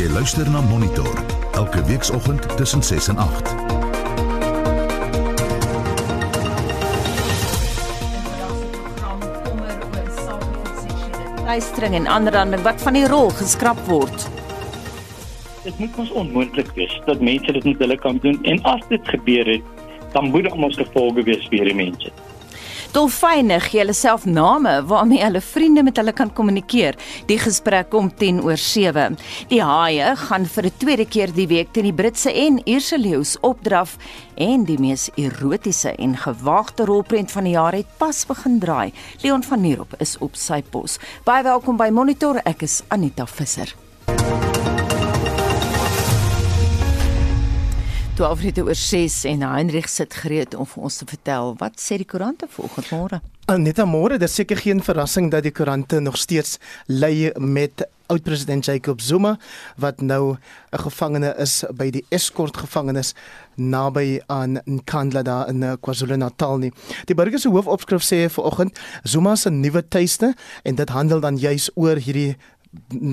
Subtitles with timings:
[0.00, 1.12] Jy luister na Monitor
[1.52, 3.50] elke weekoggend tussen 6 en 8.
[11.44, 14.24] Luistering en aanranding wat van die rol geskraap word.
[15.68, 19.04] Dit moet ons onmoontlik wees dat mense dit met hulle kan doen en as dit
[19.04, 19.86] gebeur het,
[20.16, 22.08] dan moet ons gevolge wees vir die mense.
[22.90, 26.96] Dolfyne gee hulle self name waarmee hulle vriende met hulle kan kommunikeer.
[27.28, 29.14] Die gesprek kom 10 oor 7.
[29.52, 33.36] Die haie gaan vir 'n tweede keer die week teen die Britse en Ierse leeu's
[33.40, 33.96] opdraf
[34.34, 38.92] en die mees erotiese en gewaagde rolprent van die jaar het pas begin draai.
[39.22, 40.98] Leon van Nierop is op sy pos.
[41.24, 42.40] Baie welkom by Monitor.
[42.44, 43.89] Ek is Anita Visser.
[48.20, 51.96] 12 minute oor 6 en Heinrich sit gereed om vir ons te vertel wat sê
[51.96, 53.20] die koerante vanoggend môre.
[53.56, 59.00] Net môre, dis seker geen verrassing dat die koerante nog steeds lei met oud-president Jacob
[59.00, 59.38] Zuma
[59.80, 63.14] wat nou 'n gevangene is by die Escort gevangenis
[63.56, 66.72] naby aan Nkandla daar in eh, KwaZulu-Natal nie.
[67.06, 71.70] Die burger se hoofopskrif sê vanoggend Zuma se nuwe tuiste en dit handel dan juis
[71.74, 72.36] oor hierdie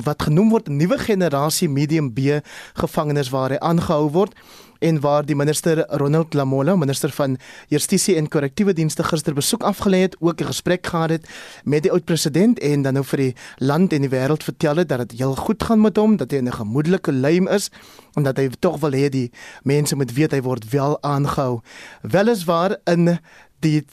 [0.06, 2.40] wat genoem word nuwe generasie medium B
[2.78, 4.36] gevangenes waar hy aangehou word
[4.80, 10.04] en waar die minister Ronald Lamola, minister van Justisie en Korrektiewe Dienste gister besoek afgelê
[10.06, 11.28] het, ook 'n gesprek gehad het
[11.64, 15.10] met die oud-president en dan nou vir die land en die wêreld vertel het dat
[15.10, 17.70] dit heel goed gaan met hom, dat hy 'n gemoedelike leiem is
[18.16, 19.32] en dat hy tog wil hê die
[19.64, 21.62] mense moet weet hy word wel aangehou.
[22.02, 23.20] Weliswaar in
[23.60, 23.86] die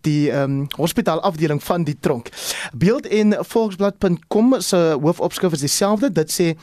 [0.00, 2.28] die ehm um, hospitaalafdeling van die tronk.
[2.72, 6.12] Beeld en volksblad.com se hoofopskrif is dieselfde.
[6.12, 6.56] Dit sê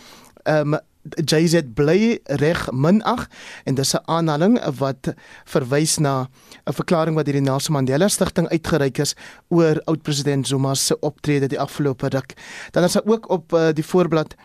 [0.43, 3.29] ehm um, JZ bly reg min 8
[3.65, 5.13] en dis 'n aanhaling wat
[5.45, 6.27] verwys na
[6.65, 9.15] 'n verklaring wat deur die Nelson Mandela Stichting uitgereik is
[9.49, 12.33] oor oud-president Zuma se optrede die afgelope ruk.
[12.71, 14.35] Dan is daar ook op uh, die voorblad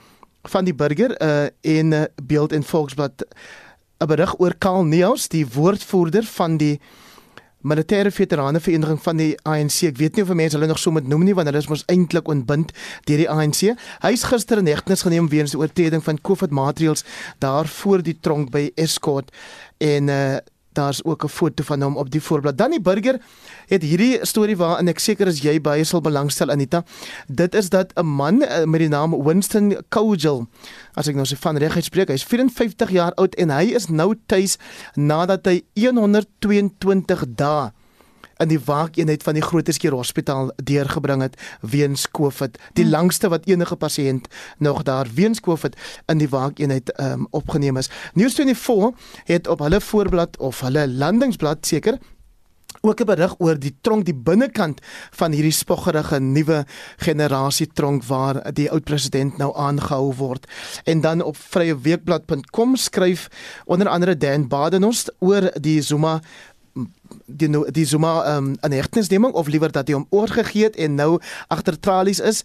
[0.42, 3.24] van die burger uh, en uh, beeld en volksblad
[4.00, 6.80] 'n berig oor Karl Neus, die woordvoerder van die
[7.62, 9.82] militêre veterane vereniging van die ANC.
[9.90, 11.84] Ek weet nie of mense hulle nog so moet noem nie want hulle is mos
[11.92, 12.72] eintlik ontbind
[13.08, 13.74] deur die ANC.
[14.04, 17.04] Hy is gister in hegtenis geneem weens die oortreding van COVID maatreëls
[17.42, 19.34] daar voor die tronk by Escort
[19.78, 20.38] en uh
[20.72, 22.58] daar's ook 'n foto van hom op die voorblad.
[22.58, 23.20] Dan die burger
[23.66, 26.84] het hierdie storie waarin ek seker is jy baie sal belangstel Anita.
[27.26, 30.46] Dit is dat 'n man uh, met die naam Winston Kogel,
[30.94, 34.14] as ek nou se van reg uitspreek, hy's 54 jaar oud en hy is nou
[34.26, 34.56] tuis
[34.94, 37.72] nadat hy 122 dae
[38.40, 42.92] in die waakeenheid van die Grooteskier Hospitaal deurgebring het weens COVID, die hmm.
[42.92, 44.28] langste wat enige pasiënt
[44.58, 47.90] nog daar weens COVID in die waakeenheid um, opgeneem is.
[48.18, 51.98] News24 het op hulle voorblad of hulle landingsblad seker
[52.80, 54.80] ook 'n berig oor die tronk die binnekant
[55.10, 56.64] van hierdie spoggerige nuwe
[56.96, 60.46] generasie tronk waar die oud president nou aangehou word.
[60.84, 63.28] En dan op vryeweekblad.com skryf
[63.64, 66.20] onder andere Dan Badenhorst oor die Zuma
[67.26, 70.94] die nou die Zuma um, 'n hegtenisneming of liewer dat hy hom oorgegee het en
[70.94, 72.42] nou agter tralies is.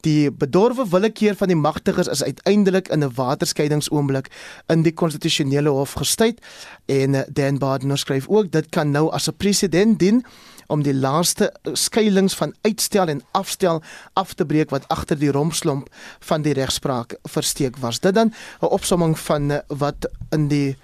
[0.00, 4.30] Die bedorwe willekeur van die magtiges is uiteindelik in 'n waterskeidingsoomblik
[4.66, 6.40] in die konstitusionele hof gestuit
[6.86, 10.24] en eh, Dan Baden skryf ook dit kan nou as 'n presedent dien
[10.66, 13.82] om die laaste skuilings van uitstel en afstel
[14.12, 18.00] af te breek wat agter die rompslomp van die regspraak versteek was.
[18.00, 20.76] Dit dan 'n opsomming van eh, wat in die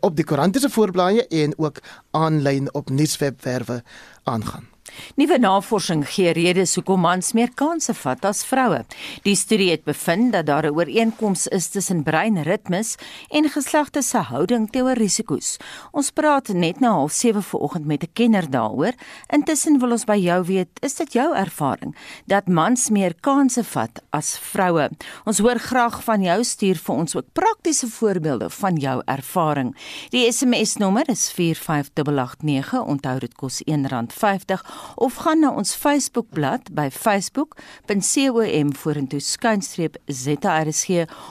[0.00, 1.78] op die koerante se voorblaaie en ook
[2.10, 3.82] aanlyn op nuuswebwerwe
[4.22, 4.77] aangaan.
[5.16, 8.84] Nuwe navorsing gee redes hoekom mans meer kansse vat as vroue.
[9.22, 12.96] Die studie het bevind dat daar 'n ooreenkoms is tussen breinritmes
[13.30, 15.56] en geslagte se houding teenoor risiko's.
[15.92, 18.92] Ons praat net na 07:30 vanoggend met 'n kenner daaroor.
[19.26, 24.02] Intussen wil ons by jou weet, is dit jou ervaring dat mans meer kansse vat
[24.10, 24.90] as vroue?
[25.24, 29.76] Ons hoor graag van jou, stuur vir ons ook praktiese voorbeelde van jou ervaring.
[30.10, 32.86] Die SMS-nommer is 45889.
[32.86, 34.62] Onthou dit kos R1.50
[34.96, 40.90] of gaan na ons Facebookblad by facebook.com vorentoe skynstreep ZRSG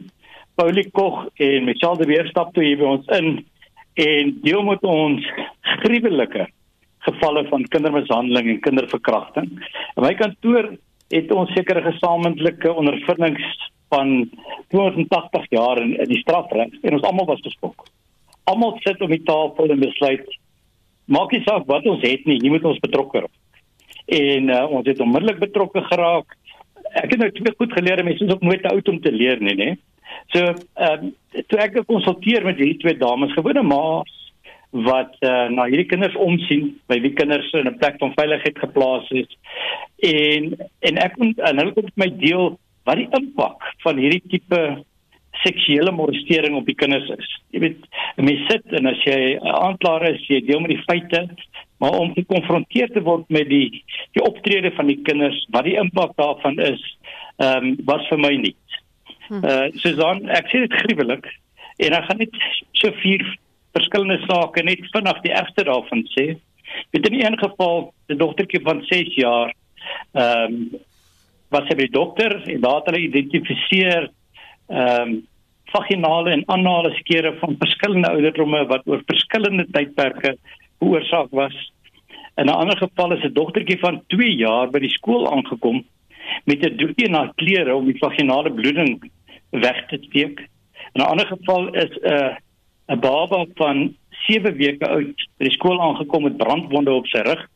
[0.56, 3.46] Paulie Koch en Michelle de Beer stap toe hier by ons in
[3.94, 5.26] en deel met ons
[5.62, 6.48] gruwelike
[7.08, 9.50] gevalle van kindermishandeling en kinderverkrachting.
[9.96, 10.78] In my kantoor
[11.10, 13.46] het ons sekere gesamentlike ondervindings
[13.90, 14.30] van
[14.74, 17.88] 280 jaar in, in die strafreg en ons almal was geskok.
[18.50, 20.28] Almal sit om die tafel en besluit
[21.10, 23.38] maak nie saak wat ons het nie, jy moet ons betrokke raak.
[24.10, 26.36] En uh, ons het onmiddellik betrokke geraak.
[26.98, 29.42] Ek het nou twee goed geleer, mense is ook nooit te oud om te leer
[29.42, 29.70] nie, né?
[30.34, 31.12] So, ehm um,
[31.50, 34.14] toe ek gekonsulteer met hierdie twee dames, gewone ma's
[34.70, 39.10] wat uh, na hierdie kinders omsien, by wie kinders in 'n plek van veiligheid geplaas
[39.10, 39.32] is.
[40.06, 44.84] En en ek en hulle kom met my deel wat die impak van hierdie tipe
[45.44, 47.30] seksuele molestering op die kinders is.
[47.56, 47.84] Jy weet,
[48.18, 51.26] mense sit en as jy aanklaer is, jy deel met die feite,
[51.80, 53.84] maar om gekonfronteer te word met die
[54.18, 56.82] die optrede van die kinders, wat die impak daarvan is,
[57.40, 58.56] ehm um, was vir my nie.
[59.30, 59.46] Hm.
[59.46, 61.30] Uh Susan, ek sê dit gruwelik
[61.80, 62.36] en ek gaan net
[62.74, 63.24] so vier
[63.74, 66.38] verskillende sake net vinnig die ergste daarvan sê.
[66.92, 69.54] Met in 'n geval, 'n dogtertjie van 6 jaar,
[70.14, 70.80] ehm um,
[71.50, 74.10] was sy by die dokter en daar het hulle identifiseer
[74.70, 75.28] ehm um,
[75.72, 80.38] vaginale en anale skere van verskillende ouderdomme wat oor verskillende tydperke
[80.80, 81.56] veroorsaak was.
[82.38, 85.86] In 'n ander geval is 'n dogtertjie van 2 jaar by die skool aangekom
[86.46, 89.12] met 'n doekie na klere om die vaginale bloeding
[89.50, 90.40] weg te steek.
[90.94, 92.36] In 'n ander geval is 'n uh,
[92.90, 93.96] 'n baba van
[94.28, 97.48] 7 weke oud by die skool aangekom met brandwonde op sy rug.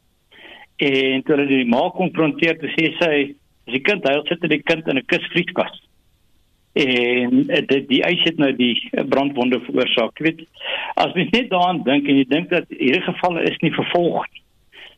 [0.78, 4.88] En toe hulle die ma konfronteer, sê sy As die kind huil, sit die kind
[4.92, 5.76] in 'n kusvrieskas.
[6.74, 10.20] En eh, dit die eis het nou die brandwonde veroorsaak.
[10.20, 10.42] Jy weet,
[10.96, 14.26] as mens net daaraan dink en jy dink dat hierdie gevalle is nie vervolg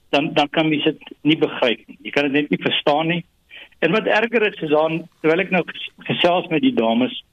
[0.09, 1.97] dan dan kan mens dit nie begryp nie.
[2.01, 3.23] Jy kan dit net nie verstaan nie.
[3.79, 5.63] En wat erger is is dan terwyl ek nou
[6.07, 7.23] gesels met die dames,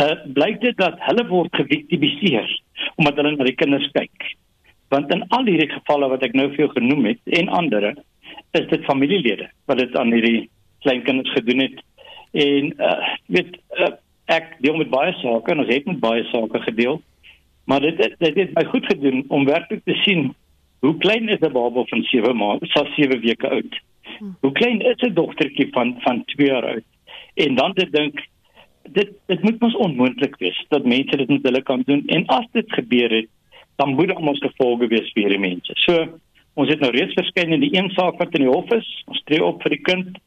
[0.00, 2.50] uh blyk dit dat hulle word geviktimiseer
[2.96, 4.28] omdat hulle na die kinders kyk.
[4.88, 7.92] Want in al hierdie gevalle wat ek nou vir jou genoem het en ander
[8.58, 10.48] is dit familielede wat dit aan hierdie
[10.84, 11.82] kleinkinders gedoen het.
[12.32, 13.92] En uh weet uh,
[14.30, 17.00] ek deel met baie sake en ons het met baie sake gedeel.
[17.66, 20.30] Maar dit dit het my goed gedoen om werklik te sien
[20.80, 23.80] hoe klein is 'n baba van 7 maande, so 7 weke oud.
[24.40, 26.86] Hoe klein is 'n dogtertjie van van 2 jaar oud.
[27.34, 28.26] En dan te dink
[28.88, 32.46] dit dit moet mos onmoontlik wees dat mense dit met hulle kan doen en as
[32.52, 33.28] dit gebeur het
[33.76, 35.72] dan moet daar mos gevolge wees vir die mense.
[35.74, 36.08] So
[36.58, 38.88] Ons het nou reeds verskyn in die een saak wat in die hof is.
[39.10, 40.18] Ons tree op vir die kind.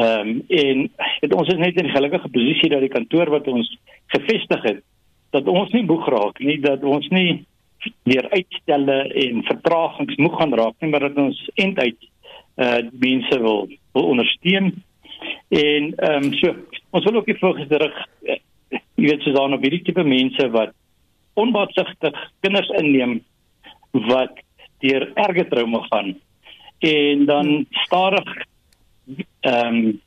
[0.00, 3.48] Ehm um, en het, ons is net in 'n gelukkige posisie dat die kantoor wat
[3.48, 3.68] ons
[4.14, 4.82] gevestig het,
[5.30, 7.44] dat ons nie moeg raak nie, dat ons nie
[8.04, 11.98] weer uitstelle en vertragings moeg gaan raak nie, maar dat ons einduit
[12.56, 14.82] eh uh, mense wil wil ondersteun.
[15.48, 16.54] En ehm um, so,
[16.90, 18.38] ons wil ook fokus terug uh,
[19.00, 20.74] jy weet so dan op hierdie tipe mense wat
[21.40, 23.20] onbaatsigtig kinders inneem
[24.10, 24.38] wat
[24.84, 26.14] deur erge trauma gaan
[26.92, 28.30] en dan stadig
[29.40, 30.00] ehm um,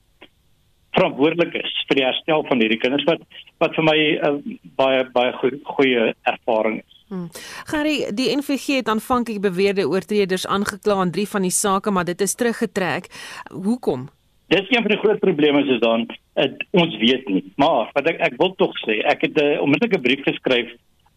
[0.93, 3.21] verantwoordelik is vir die herstel van hierdie kinders wat
[3.63, 6.99] wat vir my uh, eh, baie baie goeie, goeie ervaring is.
[7.09, 7.29] Hmm.
[7.69, 12.21] Gary, die NVG het aanvanklik beweerde oortreders aangekla in drie van die sake, maar dit
[12.21, 13.09] is teruggetrek.
[13.49, 14.09] Hoekom?
[14.51, 17.43] Dis een van die groot probleme is dan het, ons weet nie.
[17.55, 20.69] Maar wat ek ek wil tog sê, ek het 'n onmiddellike brief geskryf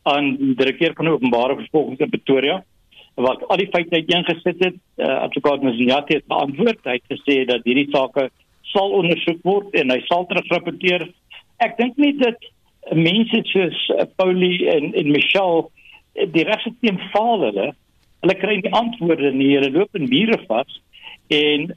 [0.03, 2.65] aan die direkteur van openbare vervolging in Pretoria
[3.17, 4.77] wat al die feite uiteengesit het.
[4.97, 6.83] Uh, advokaat Mosiati het beantwoord.
[6.85, 8.29] Hy het gesê dat hierdie sake
[8.73, 11.09] sal ondersoek word en hy sal terugrapporteer.
[11.65, 12.37] Ek dink nie dat
[12.93, 15.69] mense soos uh, Paulie en en Michelle
[16.33, 17.71] die regstreeks faal hulle.
[18.25, 19.55] Hulle kry nie antwoorde nie.
[19.57, 20.81] Hulle loop in mure vas
[21.33, 21.73] en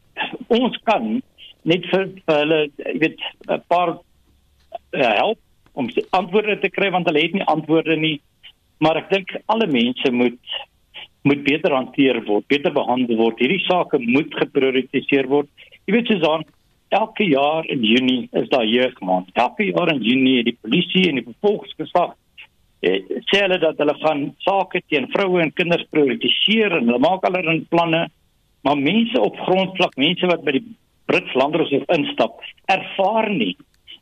[0.47, 1.21] ons kan
[1.63, 2.59] net vir, vir hulle
[3.01, 5.39] weet 'n paar uh, help
[5.73, 8.19] om antwoorde te kry want hulle het nie antwoorde nie.
[8.79, 10.39] Maar ek dink alle mense moet
[11.27, 13.41] moet beter hanteer word, beter behandel word.
[13.43, 15.49] Hierdie sake moet geprioritiseer word.
[15.85, 16.45] Jy weet soos dan
[16.95, 19.29] elke jaar in Junie is daar jeugmaand.
[19.33, 22.15] Elke jaar in Junie het die polisie en die vervolgingsgesag
[22.81, 27.27] eh, sê hulle dat hulle gaan sake teen vroue en kinders prioritiseer en hulle maak
[27.27, 28.07] allerlei planne,
[28.63, 30.65] maar mense op grondvlak, mense wat by die
[31.09, 33.55] Brits Landroshof instap, ervaar nie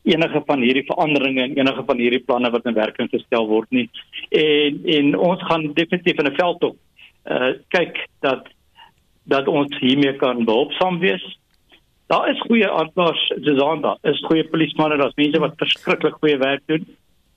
[0.07, 3.87] enige van hierdie veranderinge en enige van hierdie planne wat in werking gestel word nie.
[4.29, 6.77] En en ons gaan definitief in 'n veld op
[7.31, 8.47] uh kyk dat
[9.27, 11.25] dat ons hiermee kan behulpsaam wees.
[12.07, 12.69] Daar is goeie
[13.43, 16.85] Susan, daar is goeie polismanne, daar's mense wat verskriklik goeie werk doen.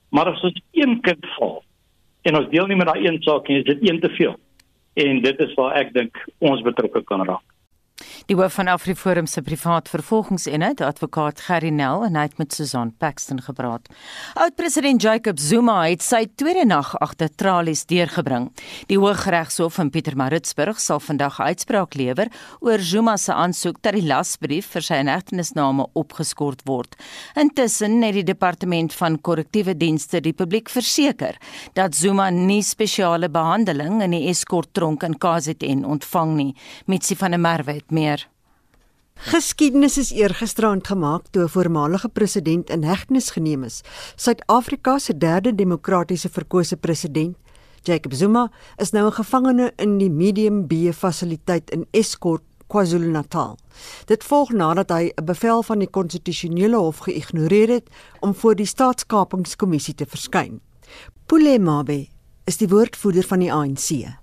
[0.09, 1.63] Maar as ons een kind val
[2.21, 4.35] en ons deel nie met daai een saak nie, is dit een te veel.
[4.93, 7.43] En dit is waar ek dink ons betrokke kan raak.
[8.29, 12.91] Die hoof van AfriForum se privaat vervolgingseenheid, advokaat Gerry Nel, en hy het met Susan
[13.01, 13.87] Paxton gepraat.
[14.37, 18.51] Oud-president Jacob Zuma het sy tweede nag agter tralies deurgebring.
[18.91, 24.69] Die Hooggeregshof in Pietermaritzburg sal vandag uitspraak lewer oor Zuma se aansoek dat die lasbrief
[24.75, 26.93] vir sy inhegtenisname opgeskort word.
[27.41, 31.39] Intussen het die departement van korrektiewe dienste die publiek verseker
[31.73, 36.51] dat Zuma nie spesiale behandeling in die Escort tronk in KZN ontvang nie.
[36.85, 38.20] Mitsi van der Merwe het meer.
[39.21, 43.81] Geskiedenis is eergisterand gemaak toe 'n voormalige president in hegtenis geneem is.
[44.15, 47.37] Suid-Afrika se derde demokratiese verkose president,
[47.81, 53.57] Jacob Zuma, is nou 'n gevangene in die Medium B fasiliteit in Escort, KwaZulu-Natal.
[54.05, 58.65] Dit volg nadat hy 'n bevel van die konstitusionele hof geïgnoreer het om voor die
[58.65, 60.61] staatskapingskommissie te verskyn.
[61.25, 62.07] Pule Mabe
[62.45, 64.20] is die woordvoerder van die ANC.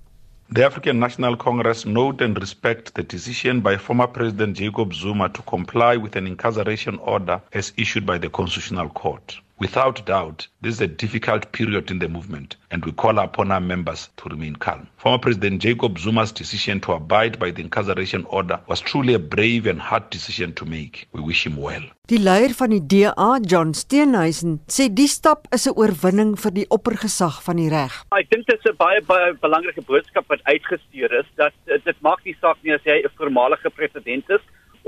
[0.51, 5.43] The African National Congress note and respect the decision by former President Jacob Zuma to
[5.43, 9.41] comply with an incarceration order as issued by the Constitutional Court.
[9.61, 13.61] Without doubt, this is a difficult period in the movement, and we call upon our
[13.61, 14.87] members to remain calm.
[14.99, 19.67] Former President Jacob Zuma's decision to abide by the incarceration order was truly a brave
[19.67, 21.09] and hard decision to make.
[21.13, 21.83] We wish him well.
[22.07, 26.69] Die leier van die DA, John Steenhuisen, sê die stap is 'n oorwinning vir die
[26.71, 27.93] oppergesag van die reg.
[28.15, 32.25] Ek dink dit is 'n baie baie belangrike boodskap wat uitgestuur is dat dit maak
[32.25, 34.41] nie saak nie as jy 'n voormalige president is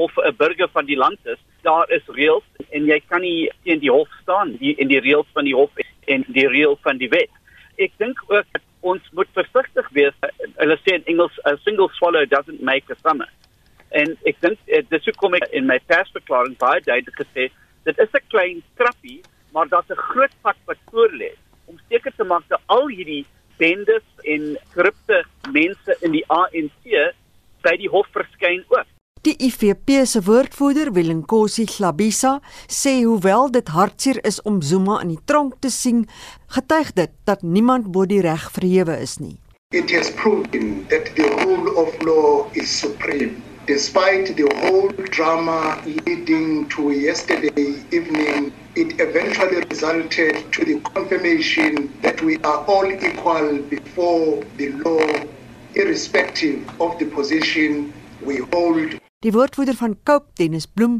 [0.04, 3.80] of 'n burger van die land is, daar is reëls en jy kan nie teen
[3.80, 5.70] die hof staan die in die reëls van die hof
[6.06, 7.32] en die reël van die wet.
[7.76, 8.46] Ek dink ook
[8.80, 10.14] ons moet versigtig wees.
[10.56, 13.28] Hulle sê in Engels a single swallow doesn't make a summer.
[13.90, 17.50] En ek dink eh, dis hoekom ek in my persverklaring baie duidelik gesê
[17.84, 19.20] dit is 'n klein krappie,
[19.52, 21.32] maar daar's 'n groot pad wat voor lê
[21.66, 23.26] om seker te maak dat al hierdie
[23.58, 27.12] bendes en korrupte mense in die ANC
[27.62, 28.88] by die hof verskyn ook.
[29.22, 32.38] Die IFP se woordvoerder, Wilenkosi Hlabisa,
[32.72, 36.06] sê hoewel dit hartseer is om Zuma in die tronk te sien,
[36.56, 39.36] getuig dit dat niemand bo die reg verhewe is nie.
[39.76, 43.42] It has proven that the rule of law is supreme.
[43.66, 52.24] Despite the whole drama leading to yesterday evening, it eventually resulted to the confirmation that
[52.24, 55.04] we are all equal before the law,
[55.74, 57.92] irrespective of the position
[58.24, 60.94] we hold Die woordvoerder van Cope, Dennis Bloem,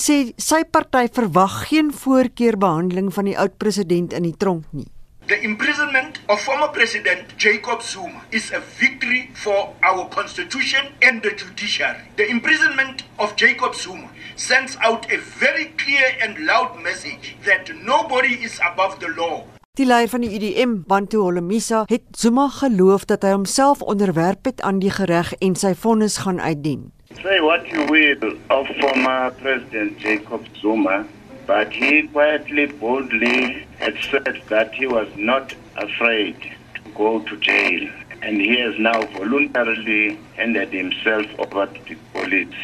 [0.00, 4.86] sê sy party verwag geen voorkeurbehandeling van die oud president in die tronk nie.
[5.28, 11.34] The imprisonment of former President Jacob Zuma is a victory for our constitution and the
[11.36, 12.08] judiciary.
[12.16, 14.08] The imprisonment of Jacob Zuma
[14.40, 19.44] sends out a very clear and loud message that nobody is above the law.
[19.76, 24.64] Die leier van die IDM, Bantu Holomisa, het Zuma geloof dat hy homself onderwerp het
[24.64, 26.95] aan die reg en sy vonnis gaan uitdien.
[27.22, 31.06] Say what you will of former President Jacob Zuma,
[31.46, 36.36] but he quietly, boldly had said that he was not afraid
[36.74, 37.88] to go to jail.
[38.22, 42.62] And he has now voluntarily handed himself over to the police.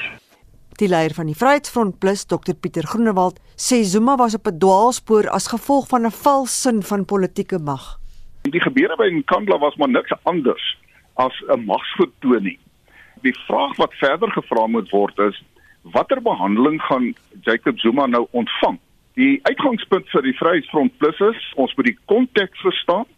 [0.78, 5.28] Die leier van die Vryheidsfront Plus, Dr Pieter Groenewald, sê Zuma was op 'n dwaalspoor
[5.28, 8.00] as gevolg van 'n vals sin van politieke mag.
[8.42, 10.64] Die gebeure by Nkandla was maar niks anders
[11.14, 12.58] as 'n magsvertoning
[13.22, 15.38] die vraag wat verder gevra moet word is
[15.94, 18.78] watter behandeling gaan Jacob Zuma nou ontvang?
[19.18, 23.08] Die uitgangspunt vir die Vryheidsfront Plus is ons moet die konteks verstaan.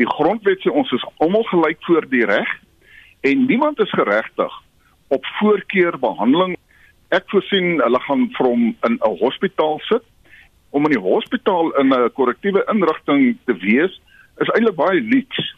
[0.00, 2.50] Die grondwet sê ons is almal gelyk voor die reg
[3.26, 4.52] en niemand is geregtig
[5.14, 6.56] op voorkeur behandeling.
[7.14, 10.04] Ek voorsien hulle gaan hom in 'n hospitaal sit
[10.70, 14.00] om in die hospitaal in 'n korrektiewe inrigting te wees
[14.40, 15.54] is eintlik baie luks.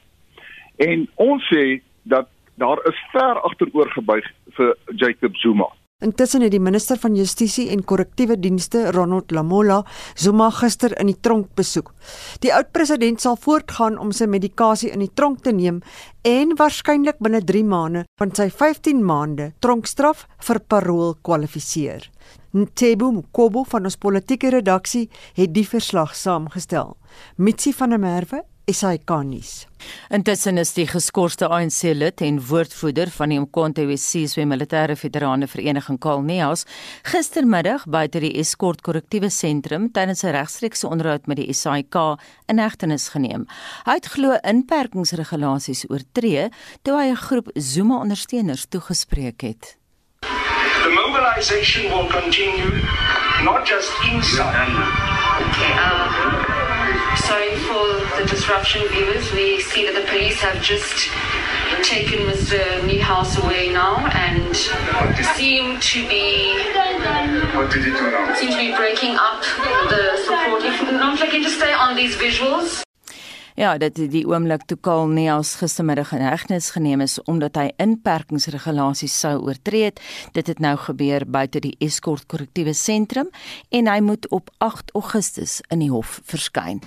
[0.76, 2.28] En ons sê dat
[2.58, 4.24] daar is ver agteroor gebuig
[4.56, 5.68] vir Jacob Zuma.
[5.98, 9.80] Intussen het die minister van Justisie en Korrektiewe Dienste, Ronald Lamola,
[10.14, 11.88] Zuma gister in die tronk besoek.
[12.44, 15.80] Die oud-president sal voortgaan om sy medikasie in die tronk te neem
[16.22, 22.06] en waarskynlik binne 3 maande van sy 15 maande tronkstraf vir parol kwalifiseer.
[22.54, 26.94] Ntebo Mkobo van ons politieke redaksie het die verslag saamgestel.
[27.42, 29.66] Mitsi van der Merwe SAK nuus.
[30.12, 36.66] Intussen is die geskorste ANC-lid en woordvoerder van die Umkhonto weSizwe Militêre Veterane Vereniging Kalneas
[37.08, 41.96] gistermiddag buite die Escort Korrektiewe Sentrum tydens 'n regstreekse onderhoud met die SAIK
[42.48, 43.46] in hegtenis geneem.
[43.86, 46.50] Hy het glo inperkingsregulasies oortree
[46.82, 49.76] toe hy 'n groep Zuma-ondersteuners toegespreek het.
[50.20, 52.82] The mobilization will continue
[53.44, 54.72] not just inside.
[55.38, 56.07] Okay, um,
[57.26, 57.86] sorry for
[58.20, 59.32] the disruption, viewers.
[59.32, 61.08] We see that the police have just
[61.82, 62.58] taken Mr.
[62.88, 64.54] Niehaus away now and
[65.36, 66.52] seem to be
[67.56, 68.34] What did he do now?
[68.34, 69.42] seem to be breaking up
[69.90, 70.62] the support.
[70.64, 72.87] If not, I can just stay on these visuals.
[73.58, 79.16] Ja, dit die oomblik toe Kaal Neels gistermiddag in hegtenis geneem is omdat hy inperkingsregulasies
[79.18, 79.98] sou oortree het.
[80.36, 83.32] Dit het nou gebeur buite die Escort Korrektiewe Sentrum
[83.74, 86.84] en hy moet op 8 Augustus in die hof verskyn.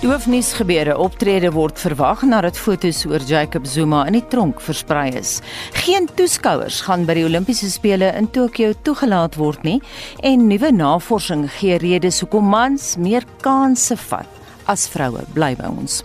[0.00, 5.10] Die hoofnuus gebeure optrede word verwag nadat fotos oor Jacob Zuma in die tronk versprei
[5.18, 5.42] is.
[5.76, 9.76] Geen toeskouers gaan by die Olimpiese spele in Tokio toegelaat word nie
[10.24, 14.40] en nuwe navorsing gee redes hoekom mans meer kansse vat
[14.72, 15.20] as vroue.
[15.36, 16.00] Bly by ons.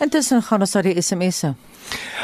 [0.00, 1.52] Intussen gaan ons na die SMS'e.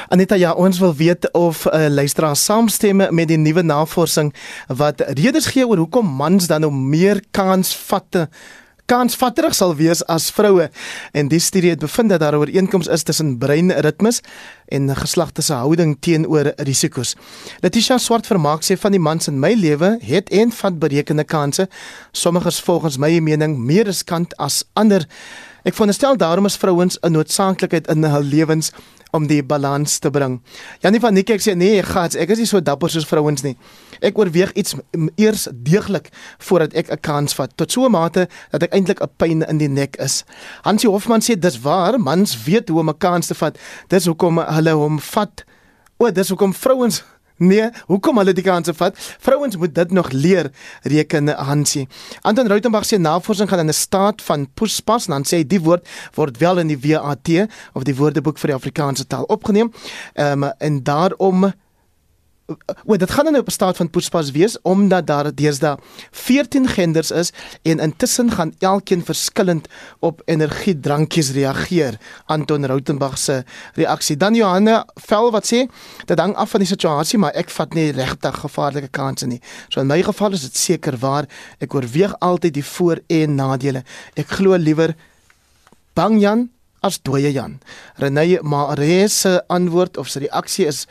[0.09, 4.35] Aneta ja, ons wil weet of uh, luisteraar saamstem met die nuwe navorsing
[4.66, 8.28] wat redes gee oor hoekom mans dan nou meer kans vat
[8.90, 10.66] kansvatterig sal wees as vroue
[11.14, 14.21] en die studie het bevind dat daar 'n ooreenkoms is tussen breinritmes
[14.69, 17.14] en geslagte se houding teenoor risiko's.
[17.61, 21.69] Letitia Swart vermaak sê van die mans in my lewe het en vat berekende kansse,
[22.12, 25.07] sommiges volgens my mening meer riskant as ander.
[25.62, 28.73] Ek veronderstel daarom is vrouens 'n noodsaaklikheid in hul lewens
[29.10, 30.40] om die balans te bring.
[30.80, 33.56] Janie van Niekerk sê nee, gats, ek is nie so dapper soos vrouens nie.
[34.00, 34.76] Ek oorweeg iets
[35.16, 39.10] eers deeglik voordat ek 'n kans vat tot so 'n mate dat ek eintlik 'n
[39.16, 40.24] pyn in die nek is.
[40.62, 43.58] Hansie Hofman sê dis waar, mans weet hoe om 'n kans te vat.
[43.88, 45.44] Dis hoekom hulle hom vat.
[45.98, 47.02] O, dis hoekom vrouens
[47.40, 48.99] Nee, hoekom hulle die kanse vat?
[49.25, 50.50] Vrouens moet dit nog leer,
[50.82, 51.87] reken Hansie.
[52.20, 55.61] Anton Rautenbach sê navorsing gaan in 'n staat van poespas en dan sê hy die
[55.61, 59.73] woord word wel in die WAT of die Woordeboek vir die Afrikaanse taal opgeneem.
[60.14, 61.52] Ehm um, en daarom
[62.84, 65.76] O, dit gaan nou op 'n staat van poespas wees omdat daar deesdae
[66.10, 67.32] 14 genders is
[67.63, 71.99] en intussen gaan elkeen verskillend op energiedrankies reageer.
[72.26, 74.17] Anton Rautenbach se reaksie.
[74.17, 75.67] Dan Johanna Vel wat sê,
[76.04, 79.41] dit hang af van die situasie, maar ek vat nie regtig gevaarlike kansse nie.
[79.69, 83.84] So in my geval is dit seker waar ek oorweeg altyd die voor en nadele.
[84.15, 84.95] Ek glo liewer
[85.95, 86.49] bang Jan
[86.80, 87.58] as dooie Jan.
[88.00, 90.86] Renée Maree se antwoord of sy reaksie is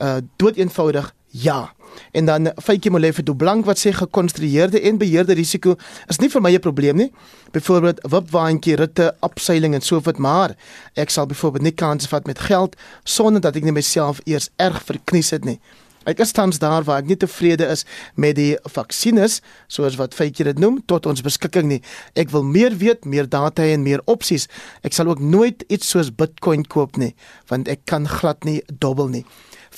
[0.00, 1.72] uh dood eenvoudig ja.
[2.10, 5.76] En dan Faitjie Molefe do Blank wat sê gekonstrueerde en beheerde risiko
[6.08, 7.12] is nie vir my 'n probleem nie.
[7.52, 10.56] Byvoorbeeld wipwaandjie, ritte, abseiling en so voort, maar
[10.94, 14.82] ek sal byvoorbeeld nie kans vat met geld sonder dat ek net myself eers erg
[14.82, 15.60] verknies het nie.
[16.04, 17.84] Ek is tans daar waar ek nie tevrede is
[18.14, 21.82] met die vaksines soos wat Faitjie dit noem tot ons beskikking nie.
[22.16, 24.48] Ek wil meer weet, meer data en meer opsies.
[24.82, 27.14] Ek sal ook nooit iets soos Bitcoin koop nie,
[27.48, 29.24] want ek kan glad nie dobbel nie.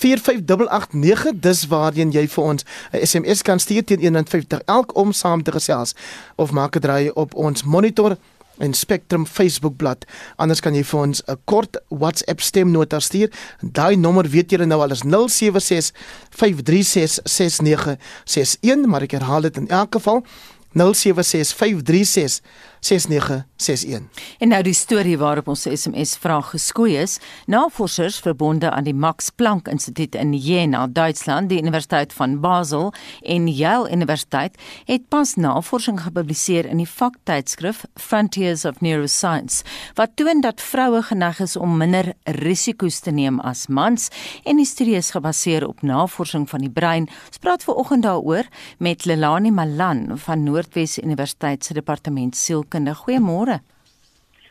[0.03, 5.43] 45889 dis waarheen jy vir ons 'n SMS kan stuur teen 150 elk om saam
[5.43, 5.95] te gesels
[6.37, 8.17] of maak 'n draai op ons monitor
[8.59, 10.07] en Spectrum Facebook bladsy.
[10.37, 13.31] Anders kan jy vir ons 'n kort WhatsApp stemnota stuur.
[13.61, 15.93] Daai nommer weet julle nou al is 076
[16.31, 20.25] 536 6961, maar ek herhaal dit in elk geval
[20.73, 22.41] 076 536
[22.83, 24.03] 6961.
[24.39, 27.19] En nou die storie waarop ons SMS vraag geskoei is.
[27.47, 32.91] Navorsers verbonde aan die Max Planck Instituut in Jena, Duitsland, die Universiteit van Basel
[33.23, 39.63] en Yale Universiteit het pas navorsing gepubliseer in die vaktydskrif Frontiers of Neuroscience
[39.95, 44.09] wat toon dat vroue geneig is om minder risiko's te neem as mans
[44.43, 47.07] en die studie is gebaseer op navorsing van die brein.
[47.31, 48.51] Ons praat ver oggend daaroor
[48.83, 52.95] met Lelani Malan van Noordwes Universiteit se departement siel sielkunde.
[52.95, 53.61] Goeiemôre.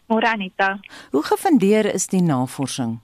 [0.07, 0.79] Môre Anita.
[1.11, 2.99] Hoe gefundeer is die navorsing?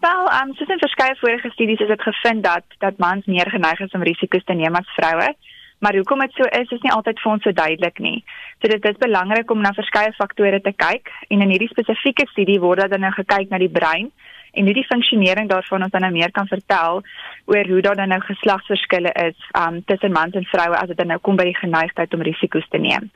[0.00, 3.50] Wel, ehm um, soos in verskeie vorige studies is dit gevind dat dat mans meer
[3.50, 5.34] geneig is om risiko's te neem as vroue.
[5.78, 8.24] Maar hoekom dit so is, is nie altyd vir ons so duidelik nie.
[8.62, 12.60] So dit is belangrik om na verskeie faktore te kyk en in hierdie spesifieke studie
[12.60, 14.10] word dan nou gekyk na die brein
[14.52, 17.02] en hoe die funksionering daarvan ons dan nou meer kan vertel
[17.44, 21.14] oor hoe daar dan nou geslagsverskille is um tussen mans en vroue as dit dan
[21.14, 23.10] nou kom by die geneigtheid om risiko's te neem.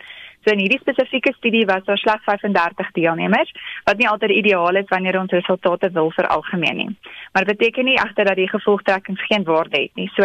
[0.46, 3.48] So in hierdie spesifieke studie was daar slegs 35 deelnemers,
[3.85, 6.92] wat nie altyd ideaal is wanneer ons resultate wil veralgemeen nie.
[7.35, 10.06] Maar dit beteken nie agter dat die gevolgtrekkings geen waarde het nie.
[10.14, 10.22] So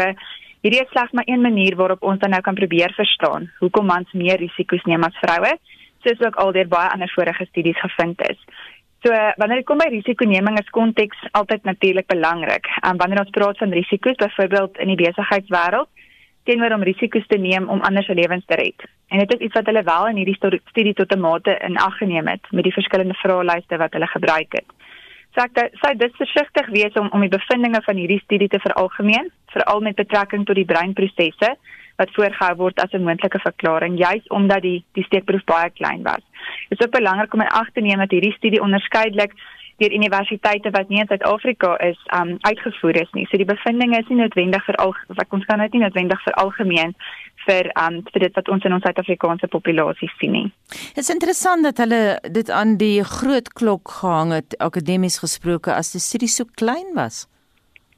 [0.61, 4.13] hierdie is slegs maar een manier waarop ons dan nou kan probeer verstaan hoekom mans
[4.13, 5.55] meer risiko's neem as vroue,
[6.05, 8.45] soos ook aldeer baie ander vorige studies gevind is.
[9.01, 12.69] So wanneer dit kom by risikoneming is konteks altyd natuurlik belangrik.
[12.85, 15.89] Um, wanneer ons praat van risiko's byvoorbeeld in die besigheidswêreld,
[16.43, 18.87] teenoor om risiko's te neem om ander se lewens te red.
[19.07, 21.97] En dit is iets wat hulle wel in hierdie studie tot 'n mate in ag
[21.97, 24.69] geneem het met die verskillende vraelyste wat hulle gebruik het.
[25.31, 29.31] So ek sê dit versigtig wees om om die bevindinge van hierdie studie te veralgemeen,
[29.53, 31.55] veral met betrekking tot die breinprosesse
[31.95, 36.23] wat voorgehou word as 'n moontlike verklaring juis omdat die die steekproef baie klein was.
[36.69, 39.33] Dit is ook belangrik om in ag te neem dat hierdie studie onderskeidelik
[39.81, 43.25] deur universiteite wat nie in Suid-Afrika is, um uitgevoer is nie.
[43.31, 46.37] So die bevindinge is nie noodwendig vir al wat ons kan net nie noodwendig vir
[46.43, 46.95] algemeen
[47.47, 50.45] vir um vir dit wat ons in ons Suid-Afrikaanse populasie sien nie.
[50.95, 55.93] Dit is interessant dat hulle dit aan die groot klok gehang het akademies gesproke as
[55.95, 57.25] die studie so klein was.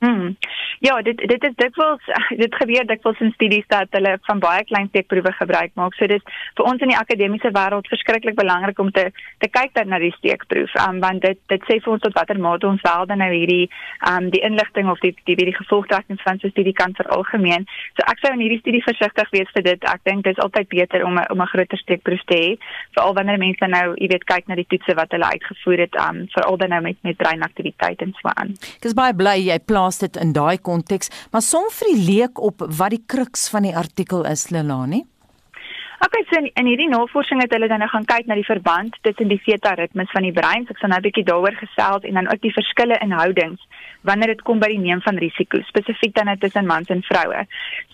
[0.03, 0.35] Hmm.
[0.79, 2.07] Ja, dit dit is dikwels
[2.43, 5.93] dit gebeur dikwels in studies dat hulle van baie klein steekproewe gebruik maak.
[5.95, 6.23] So dis
[6.57, 9.05] vir ons in die akademiese wêreld verskriklik belangrik om te
[9.39, 12.39] te kyk dan na die steekproef, um, want dit dit sê vir ons tot watter
[12.47, 13.69] mate ons wel dan nou hierdie
[14.09, 17.63] um die inligting of die die die gevolgtrekking van so 'n studie kan veralgemeen.
[17.95, 19.87] So ek sou in hierdie studie versigtig wees vir dit.
[19.93, 22.49] Ek dink dit is altyd beter om 'n om 'n groter steekproef te hê,
[22.91, 26.27] veral wanneer mense nou, jy weet, kyk na die toetse wat hulle uitgevoer het, um
[26.35, 28.51] veral dan nou met met breinaktiwiteit en so aan.
[28.79, 32.41] Ek is baie bly jy plaas dit in daai konteks, maar som vir die leek
[32.41, 35.03] op wat die kruks van die artikel is Lelani.
[36.05, 38.97] Okay, so in, in hierdie navorsing het hulle dan nou gaan kyk na die verband
[39.07, 40.65] tussen die theta-ritmes van die brein.
[40.65, 43.61] So ek sal nou 'n bietjie daaroor gesels en dan ook die verskille in houdings
[44.03, 47.45] wanneer dit kom by die neem van risiko, spesifiek dan nou tussen mans en vroue.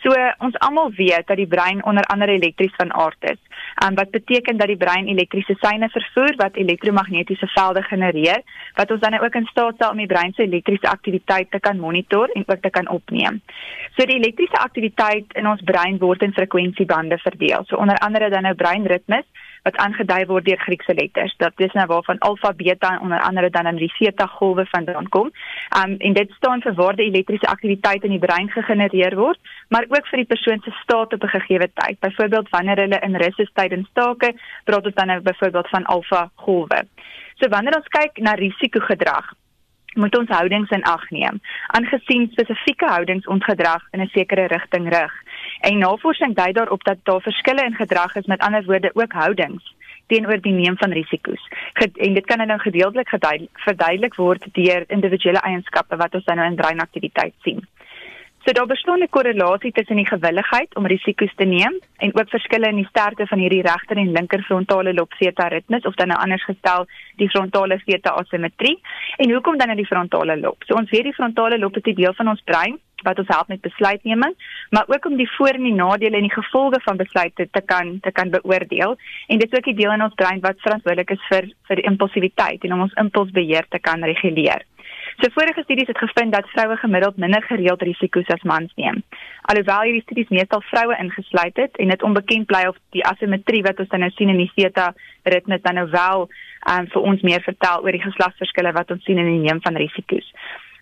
[0.02, 3.38] So ons almal weet dat die brein onder andere elektries van aard is.
[3.84, 8.42] Um, wat beteken dat die brein elektriese seine vervoer wat elektromagnetiese velde genereer
[8.76, 11.60] wat ons dan nou ook in staat stel om die brein se elektriese aktiwiteit te
[11.60, 13.42] kan monitor en ook te kan opneem.
[13.98, 17.64] So die elektriese aktiwiteit in ons brein word in frekwensiebande verdeel.
[17.68, 19.26] So onder andere dan nou breinritmes
[19.64, 21.34] wat aangedui word deur Griekse letters.
[21.38, 25.10] Dat is nou waarvan alfa, beta en onder andere dan in die theta golwe vandaan
[25.10, 25.32] kom.
[25.82, 29.86] Um en dit staan vir waar die elektriese aktiwiteit in die brein gegenereer word, maar
[29.90, 32.00] ook vir die persoon se staat op 'n gegee tyd.
[32.00, 34.34] Byvoorbeeld wanneer hulle in rus is tydens take,
[34.64, 36.82] praat ons dan nou byvoorbeeld van alfa golwe.
[37.36, 39.34] So wanneer ons kyk na risikogedrag,
[39.96, 41.40] moet ons houdings in ag neem
[41.78, 45.14] aangesien spesifieke houdings ons gedrag in 'n sekere rigting rig.
[45.60, 49.76] En navorsing dui daarop dat daar verskille in gedrag is met ander woorde ook houdings
[50.10, 51.48] teenoor die neem van risiko's.
[51.74, 53.10] En dit kan nou gedeeltelik
[53.54, 57.68] verduidelik word deur individuele eienskappe wat ons dan nou in breinaktiwiteit sien.
[58.46, 62.68] So daar bestaan 'n korrelasie tussen die gewilligheid om risiko's te neem en ook verskille
[62.68, 66.20] in die sterkte van hierdie regter en linker frontale lob theta ritmes of dan nou
[66.20, 68.80] anders gestel die frontale theta asimetrie.
[69.18, 70.64] En hoekom dan nou die frontale lob?
[70.64, 73.48] So ons weet die frontale lob is 'n deel van ons brein wat ons help
[73.48, 74.34] met besluitneming,
[74.70, 78.00] maar ook om die voor- en die nadele en die gevolge van besluite te kan
[78.02, 78.98] te kan beoordeel.
[79.28, 82.64] En dit is ook 'n deel in ons brein wat verantwoordelik is vir vir impulsiwiteit
[82.64, 84.64] en om ons impulsbeheer te kan reguleer.
[85.20, 89.04] So vorige studies het gevind dat vroue gemiddeld minder gereeld risiko's as mans neem.
[89.42, 93.80] Alhoewel hierdie studies meestal vroue ingesluit het en dit onbekend bly of die asimetrie wat
[93.80, 96.30] ons dan nou sien in die theta ritme dan nou wel
[96.72, 99.76] um, vir ons meer vertel oor die geslagsverskille wat ons sien in die neem van
[99.84, 100.32] risiko's.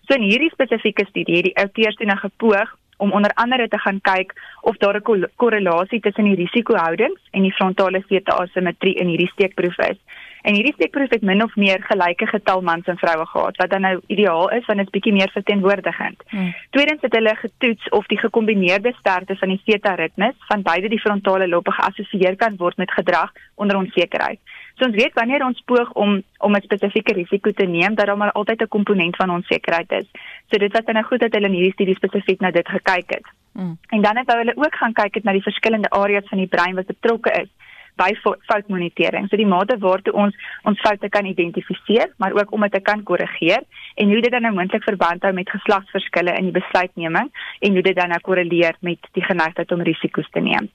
[0.08, 3.78] So in hierdie spesifieke studie het die outeurs toe nou gepoog om onder andere te
[3.78, 9.06] gaan kyk of daar 'n korrelasie tussen die risikohoudings en die frontale theta asimetrie in
[9.06, 9.98] hierdie steekproef is.
[10.42, 13.80] En hierdie steekproef het min of meer gelyke getal mans en vroue gehad, wat dan
[13.80, 16.22] nou ideaal is want dit is bietjie meer verteenwoordigend.
[16.28, 16.54] Hmm.
[16.70, 21.00] Tweedens het hulle getoets of die gekombineerde sterkte van die theta ritmes van beide die
[21.00, 24.38] frontale lobe geassosieer kan word met gedrag onder onsekerheid.
[24.78, 28.16] So ons weet wanneer ons poog om om 'n spesifieke risiko te neem, dat daar
[28.16, 30.06] maar altyd 'n komponent van onsekerheid is.
[30.50, 33.10] So dit was dan nou goed dat hulle in hierdie studie spesifiek na dit gekyk
[33.10, 33.26] het.
[33.52, 33.78] Mm.
[33.88, 36.74] En dan het hulle ook gaan kyk het na die verskillende areas van die brein
[36.74, 37.48] wat betrokke is
[37.98, 38.12] by
[38.48, 39.28] foutmonitering.
[39.28, 40.36] So die mate waartoe ons
[40.68, 43.64] ons foute kan identifiseer, maar ook om dit te kan korrigeer
[43.98, 47.30] en hoe dit dan nou moontlik verband hou met geslagsverskille in die besluitneming
[47.66, 50.70] en hoe dit dan nou korreleer met die geneigtheid om risiko's te neem.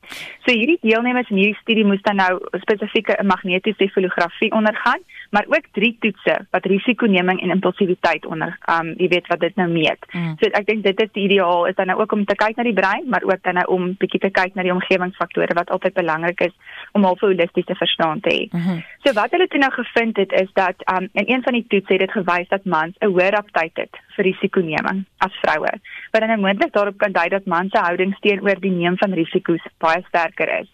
[0.46, 2.32] So hierdie deelnemers in hierdie studie moes dan nou
[2.66, 5.04] spesifieke magnetiese efilografie ondergaan,
[5.34, 9.68] maar ook drie toetse wat risikoneming en impulsiwiteit onder um jy weet wat dit nou
[9.72, 10.06] meet.
[10.12, 10.36] Mm.
[10.40, 12.66] So ek dink dit is die ideaal is dan nou ook om te kyk na
[12.68, 15.98] die brein, maar ook dan nou om bietjie te kyk na die omgewingsfaktore wat altyd
[15.98, 16.54] belangrik is
[16.94, 18.44] om half holistiese verstaan te hê.
[18.52, 18.84] Mm -hmm.
[19.04, 21.94] So wat hulle toe nou gevind het is dat um in een van die toetse
[21.94, 25.74] het dit gewys dat mans 'n hoër aptyt het vir risikoneming as vroue.
[26.12, 29.14] Wat dan nou moontlik daarop kan dui dat mans se houding teenoor die neem van
[29.14, 30.70] risiko's baie sterker is.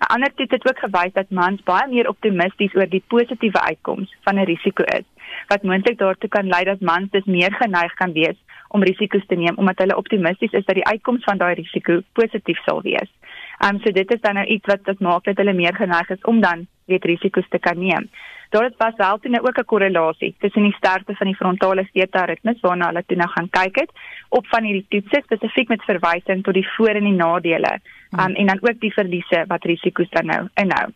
[0.00, 4.16] 'n Ander toets het ook gewys dat mans baie meer optimisties oor die positiewe uitkoms
[4.24, 5.06] van 'n risiko is,
[5.48, 9.34] wat moontlik daartoe kan lei dat mans dus meer geneig kan wees om risiko's te
[9.34, 13.10] neem omdat hulle optimisties is dat die uitkoms van daai risiko positief sal wees.
[13.58, 16.08] Ehm um, so dit is dan nou iets wat dit maak dat hulle meer geneig
[16.10, 18.10] is om dan weet risiko's te kan neem.
[18.50, 21.88] Daar het was wel toe nou ook 'n korrelasie tussen die sterkte van die frontale
[21.92, 23.90] theta ritmes waarna hulle toe nou gaan kyk het
[24.28, 27.80] op van hierdie toetse spesifiek met verwysing tot die voor en die nadele
[28.20, 30.86] um, en dan ook die verliese wat risiko's dan nou inhou.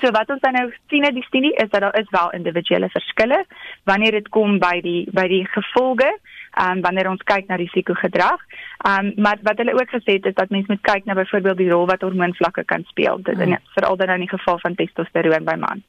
[0.00, 2.88] So wat ons dan nou sien uit die studie is dat daar is wel individuele
[2.88, 3.44] verskille
[3.84, 6.08] wanneer dit kom by die by die gevolge
[6.62, 8.42] um, wanneer ons kyk na risikogedrag.
[8.88, 11.70] Um maar wat hulle ook gesê het is dat mense moet kyk na byvoorbeeld die
[11.70, 13.22] rol wat hormoonvlakke kan speel.
[13.22, 13.70] Dit is mm.
[13.76, 15.84] veral dan in die geval van testosteroon by mans.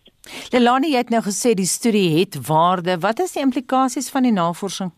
[0.52, 3.00] Lelani het nou gesê die studie het waarde.
[3.00, 4.92] Wat is die implikasies van die navorsing?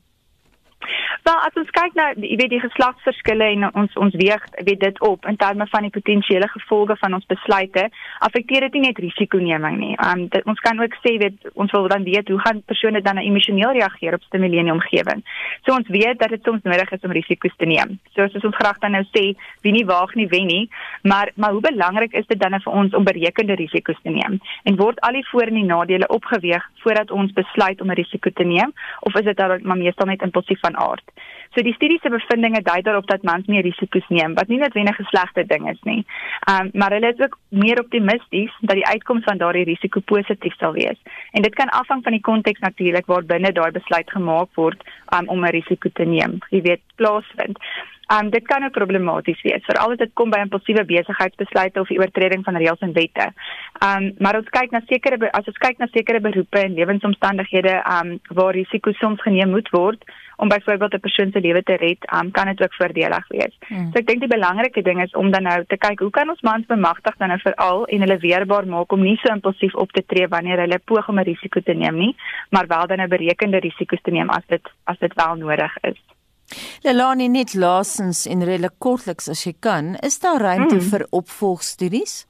[1.21, 5.01] Wel, as ons kyk na jy weet die geslagsverskille en ons ons weeg weet dit
[5.05, 7.83] op in terme van die potensiële gevolge van ons besluite,
[8.25, 9.91] affekteer dit nie net risikoneming nie.
[10.01, 13.21] Um dit, ons kan ook sê weet ons wil dan weet hoe gaan persone dan
[13.21, 15.21] emosioneel reageer op stimule in die omgewing.
[15.67, 17.99] So ons weet dat dit soms nodig is om risiko's te neem.
[18.15, 19.27] So as ons graag dan nou sê
[19.61, 20.65] wie nie waag nie wen nie,
[21.05, 24.41] maar maar hoe belangrik is dit dan vir ons om berekende risiko's te neem?
[24.65, 28.33] En word al die voor en die nadele opgeweeg voordat ons besluit om 'n risiko
[28.33, 28.73] te neem
[29.05, 31.10] of is dit dan maar meestal net impulsief van aard?
[31.55, 34.99] So die studie se bevindinge dui daarop dat mans meer risiko's neem, wat nie noodwendig
[34.99, 36.05] 'n slegte ding is nie.
[36.47, 40.55] Ehm um, maar hulle is ook meer optimisties dat die uitkoms van daardie risiko positief
[40.57, 40.99] sal wees.
[41.31, 44.83] En dit kan afhang van die konteks natuurlik waarbinne daai besluit gemaak word
[45.15, 46.37] um, om 'n risiko te neem.
[46.49, 47.57] Jy weet, plaasvind.
[48.11, 51.99] Um dit kan ook problematies wees, veral as dit kom by impulsiewe besigheidsbesluite of die
[51.99, 53.27] oortreding van reëls en wette.
[53.87, 58.17] Um maar ons kyk na sekere as ons kyk na sekere beroepe en lewensomstandighede um
[58.39, 60.03] waar risiko soms geneem moet word,
[60.41, 63.55] om byvoorbeeld 'n persoon se lewe te red, um, kan dit ook voordelig wees.
[63.67, 63.89] Hmm.
[63.91, 66.41] So ek dink die belangrike ding is om dan nou te kyk hoe kan ons
[66.41, 70.03] mans bemagtig dan nou veral en hulle weerbaar maak om nie so impulsief op te
[70.05, 72.15] tree wanneer hulle poog om 'n risiko te neem nie,
[72.49, 75.99] maar wel dan 'n berekende risiko's te neem as dit as dit wel nodig is.
[76.81, 80.89] Lelani net laasens en redelik kortliks as jy kan, is daar ruimte hmm.
[80.89, 82.25] vir opvolgstudies?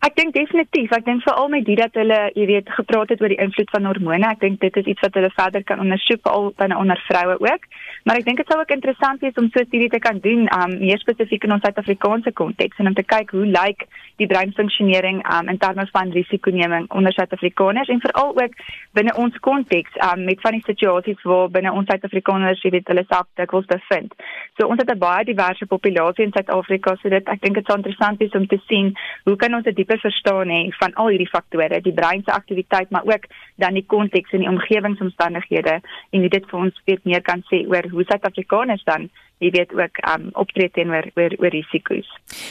[0.00, 0.92] Ek dink definitief.
[0.96, 3.84] Ek dink veral met dit dat hulle, jy weet, gepraat het oor die invloed van
[3.84, 4.24] hormone.
[4.30, 7.66] Ek dink dit is iets wat hulle verder kan ondersoek veral binne onder vroue ook.
[8.08, 10.48] Maar ek dink dit sou ook interessant wees om so 'n studie te kan doen,
[10.56, 13.84] um meer spesifiek in ons Suid-Afrikaanse konteks en om te kyk hoe lyk
[14.16, 18.54] die breinfunksionering um in terme van risikoneming onder Suid-Afrikaners en veral ook
[18.92, 23.04] binne ons konteks um met van die situasies waar binne ons Suid-Afrikaners, jy weet, hulle
[23.08, 24.14] self dikwels bevind.
[24.56, 27.76] So ons het 'n baie diverse populasie in Suid-Afrika, so dit ek dink dit sou
[27.76, 31.28] interessant wees om te sien hoe kan ons 'n dieper verstaan hê van al hierdie
[31.28, 33.26] faktore, die brein se aktiwiteit, maar ook
[33.58, 35.80] dan die konteks en die omgewingsomstandighede
[36.12, 39.98] en dit vir ons weet meer kan sê oor hoe Suid-Afrikaners dan jy weet ook
[40.14, 42.08] um optree teenoor oor oor risiko's.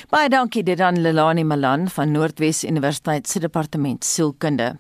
[0.10, 4.75] Baie dankie dit aan Lelani Malan van Noordwes Universiteit se departement sielkunde.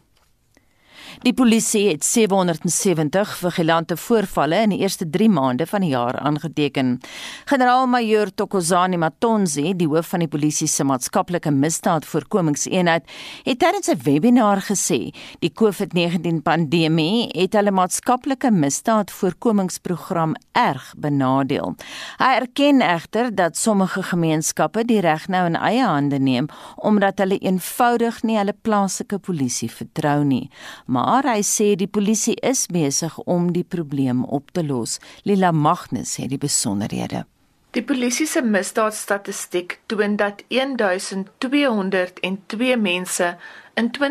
[1.21, 6.99] Die polisie het 770 vigilante voorvalle in die eerste 3 maande van die jaar aangeteken.
[7.45, 13.03] Generaal-majoor Tokozani Matonzi, die hoof van die polisie se maatskaplike misdaadvoorkomingseenheid,
[13.43, 21.75] het tydens 'n webinar gesê, die COVID-19 pandemie het hulle maatskaplike misdaadvoorkomingsprogram erg benadeel.
[22.17, 27.37] Hy erken egter dat sommige gemeenskappe die reg nou in eie hande neem omdat hulle
[27.37, 30.49] eenvoudig nie hulle plaaslike polisie vertrou nie.
[30.85, 34.99] Maar maar hy sê die polisie is besig om die probleem op te los.
[35.23, 37.25] Lila Magnus het die besonderhede.
[37.71, 43.37] Die polisie se misdaadstatistiek toon dat 1202 mense
[43.77, 44.03] in 2019-2020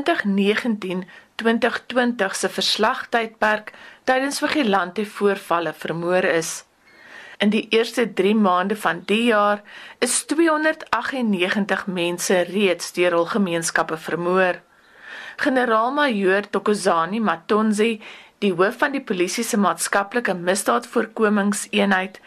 [2.40, 3.72] se verslagtydperk
[4.04, 6.64] tydens vigilante voorvalle vermoor is.
[7.38, 9.62] In die eerste 3 maande van die jaar
[9.98, 14.62] is 298 mense reeds deur hul gemeenskappe vermoor.
[15.38, 18.00] Generaal-majoor Tokozani Matonzi,
[18.42, 22.18] die hoof van die polisie se maatskaplike misdaadvoorkomingseenheid,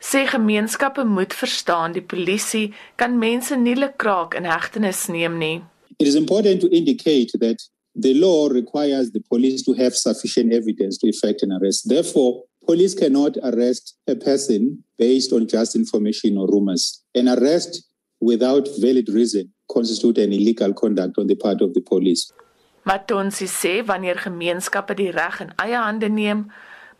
[0.00, 5.58] sê gemeenskappe moet verstaan die polisie kan mense nie lekraak in hegtenis neem nie.
[5.98, 7.58] It is important to indicate that
[7.94, 11.88] the law requires the police to have sufficient evidence to effect an arrest.
[11.88, 17.02] Therefore, police cannot arrest a person based on just information or rumors.
[17.14, 17.82] An arrest
[18.20, 22.30] without valid reason constitutes an illegal conduct on the part of the police.
[22.84, 26.46] Matonsi sê wanneer gemeenskappe die reg in eie hande neem,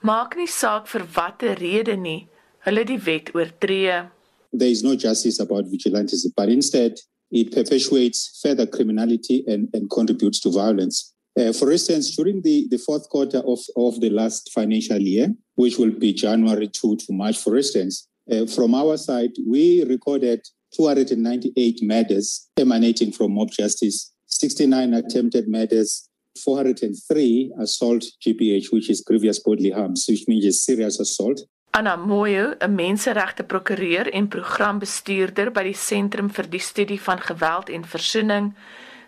[0.02, 2.28] maak nie saak vir watter rede nie,
[2.66, 4.10] hulle die wet oortree.
[4.52, 10.40] There is no justice about vigilantism, but instead it perpetuates further criminality and, and contributes
[10.40, 11.14] to violence.
[11.38, 15.78] Uh, for instance, during the, the fourth quarter of, of the last financial year, which
[15.78, 20.42] will be January 2 to March, for instance, uh, from our side, we recorded
[20.74, 29.40] 298 murders emanating from mob justice, 69 attempted murders, 403 assault GBH, which is grievous
[29.40, 31.46] bodily harm, which means serious assault.
[31.72, 37.68] Anna Moyo, 'n menseregte prokureur en programbestuurder by die Sentrum vir die Studie van Geweld
[37.68, 38.54] en Versoening,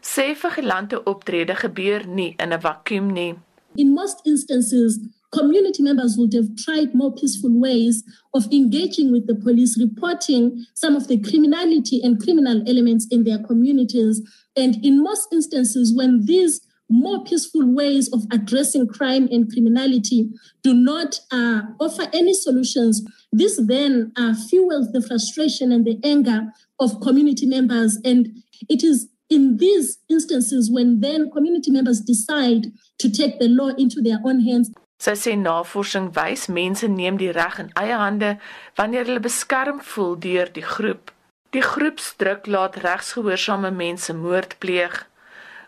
[0.01, 3.35] sê vigilante optrede gebeur nie in 'n vakuum nie.
[3.75, 4.99] In most instances,
[5.33, 10.95] community members would have tried more peaceful ways of engaging with the police, reporting some
[10.95, 14.21] of the criminality and criminal elements in their communities.
[14.57, 20.29] And in most instances, when these more peaceful ways of addressing crime and criminality
[20.63, 26.53] do not uh, offer any solutions, this then uh, fuels the frustration and the anger
[26.79, 27.99] of community members.
[28.05, 32.67] And it is in these instances when then community members decide
[32.99, 34.71] to take the law into their own hands.
[35.03, 38.37] Sy sê navorsing wys mense neem die reg in eie hande
[38.79, 41.11] wanneer hulle beskerm voel deur die groep.
[41.55, 45.01] Die groepsdruk laat regsgehoorsame mense moord pleeg.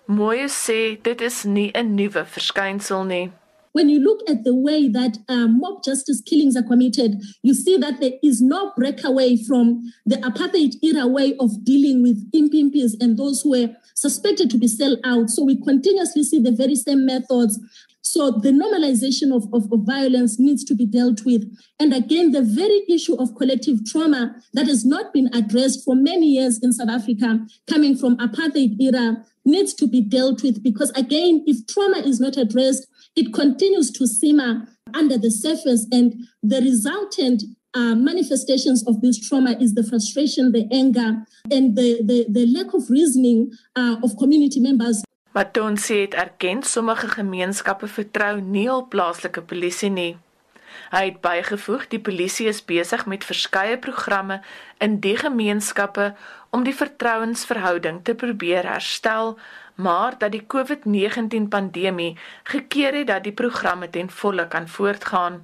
[0.06, 3.32] Mooi sê dit is nie 'n nuwe verskynsel nie.
[3.72, 7.76] When you look at the way that uh, mob justice killings are committed, you see
[7.76, 13.18] that there is no breakaway from the apartheid era way of dealing with impimpis and
[13.18, 15.28] those who were suspected to be sell out.
[15.28, 17.58] So we continuously see the very same methods.
[18.06, 21.42] So the normalization of, of, of, violence needs to be dealt with.
[21.80, 26.26] And again, the very issue of collective trauma that has not been addressed for many
[26.26, 27.38] years in South Africa,
[27.68, 32.36] coming from apartheid era, needs to be dealt with because again, if trauma is not
[32.36, 32.86] addressed,
[33.16, 37.42] it continues to simmer under the surface, and the resultant
[37.74, 42.72] uh, manifestations of this trauma is the frustration, the anger, and the, the, the lack
[42.74, 45.02] of reasoning uh, of community members.
[45.34, 50.12] Matonsi het erken sommige gemeenskappe vertrou nie op plaaslike polisie nie.
[50.92, 54.36] Hy het bygevoeg die polisie is besig met verskeie programme
[54.86, 56.12] in die gemeenskappe
[56.54, 59.34] om die vertrouensverhouding te probeer herstel,
[59.74, 62.14] maar dat die COVID-19 pandemie
[62.52, 65.42] gekeer het dat die programme ten volle kan voortgaan.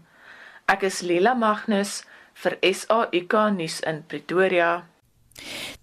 [0.71, 2.05] Ek is Lila Magnus
[2.45, 4.71] vir SAK nuus in Pretoria.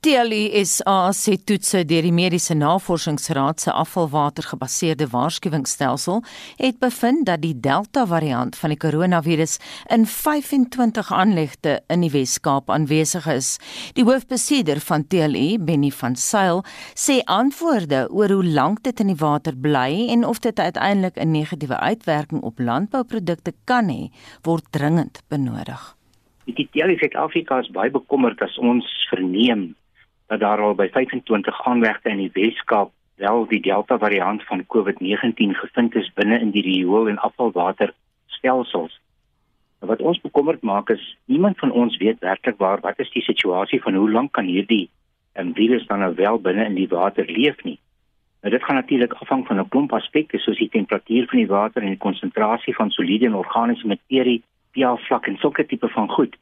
[0.06, 6.22] TLSA sê toetse deur die Mediese Navorsingsraad se afvalwatergebaseerde waarskuwingsstelsel
[6.62, 9.58] het bevind dat die Delta variant van die koronavirus
[9.92, 13.58] in 25 aanlegte in die Wes-Kaap aanwesig is.
[13.98, 19.20] Die hoofbestuurder van TLE, Benny van Sail, sê antwoorde oor hoe lank dit in die
[19.20, 24.10] water bly en of dit uiteindelik 'n negatiewe uitwerking op landbouprodukte kan hê,
[24.44, 25.97] word dringend benodig.
[26.48, 29.74] Die DTL Suid-Afrika is baie bekommerd as ons verneem
[30.32, 35.58] dat daar al by 25 aanlegte in die Wes-Kaap wel die Delta variant van COVID-19
[35.60, 37.92] gevind is binne in die riool en afvalwater
[38.38, 38.96] stelsels.
[39.84, 43.82] Wat ons bekommerd maak is niemand van ons weet werklik waar wat is die situasie
[43.84, 44.88] van hoe lank kan hierdie
[45.36, 47.80] um, virus dan nou wel binne in die water leef nie.
[48.42, 51.82] Nou dit gaan natuurlik afhang van 'n klomp aspekte soos die temperatuur van die water
[51.82, 54.44] en die konsentrasie van soliede en organiese materie
[54.78, 56.36] pH-vlak en sulke tipe van goed.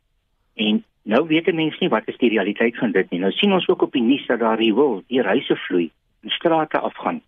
[0.56, 3.20] En nou weet mense nie wat is die realiteit van dit nie.
[3.24, 5.90] Nou sien ons ook op die nuus dat daar hier wil, die reise vloei,
[6.24, 7.22] en strate afgaan.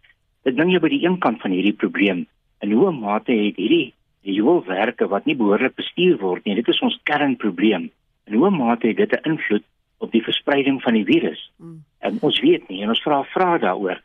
[0.44, 2.26] Dit bring jou by die een kant van hierdie probleem.
[2.64, 3.94] In hoe mate het hierdie
[4.28, 6.56] die werke wat nie behoorlik bestuur word nie.
[6.56, 7.90] Dit is ons kernprobleem.
[8.28, 9.64] In hoe mate het dit 'n invloed
[10.00, 11.52] op die verspreiding van die virus?
[11.58, 11.84] Mm.
[12.00, 14.02] En ons weet nie en ons vra vra daaroor.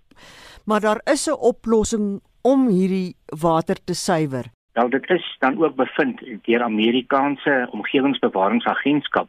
[0.65, 4.45] Maar daar is 'n oplossing om hierdie water te suiwer.
[4.73, 9.29] Wel dit is dan ook bevind deur Amerikaanse omgewingsbewaringsagentskap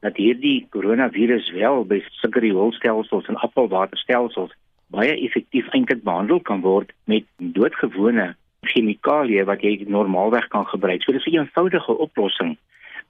[0.00, 4.52] dat hierdie koronavirus wel by sulke rioolstelsels en afvalwaterstelsels
[4.94, 7.26] baie effektief eintlik behandel kan word met
[7.58, 8.34] doodgewone
[8.70, 11.02] chemikalieë wat jy normaalweg kan gebruik.
[11.02, 12.56] So dis 'n eenvoudige oplossing.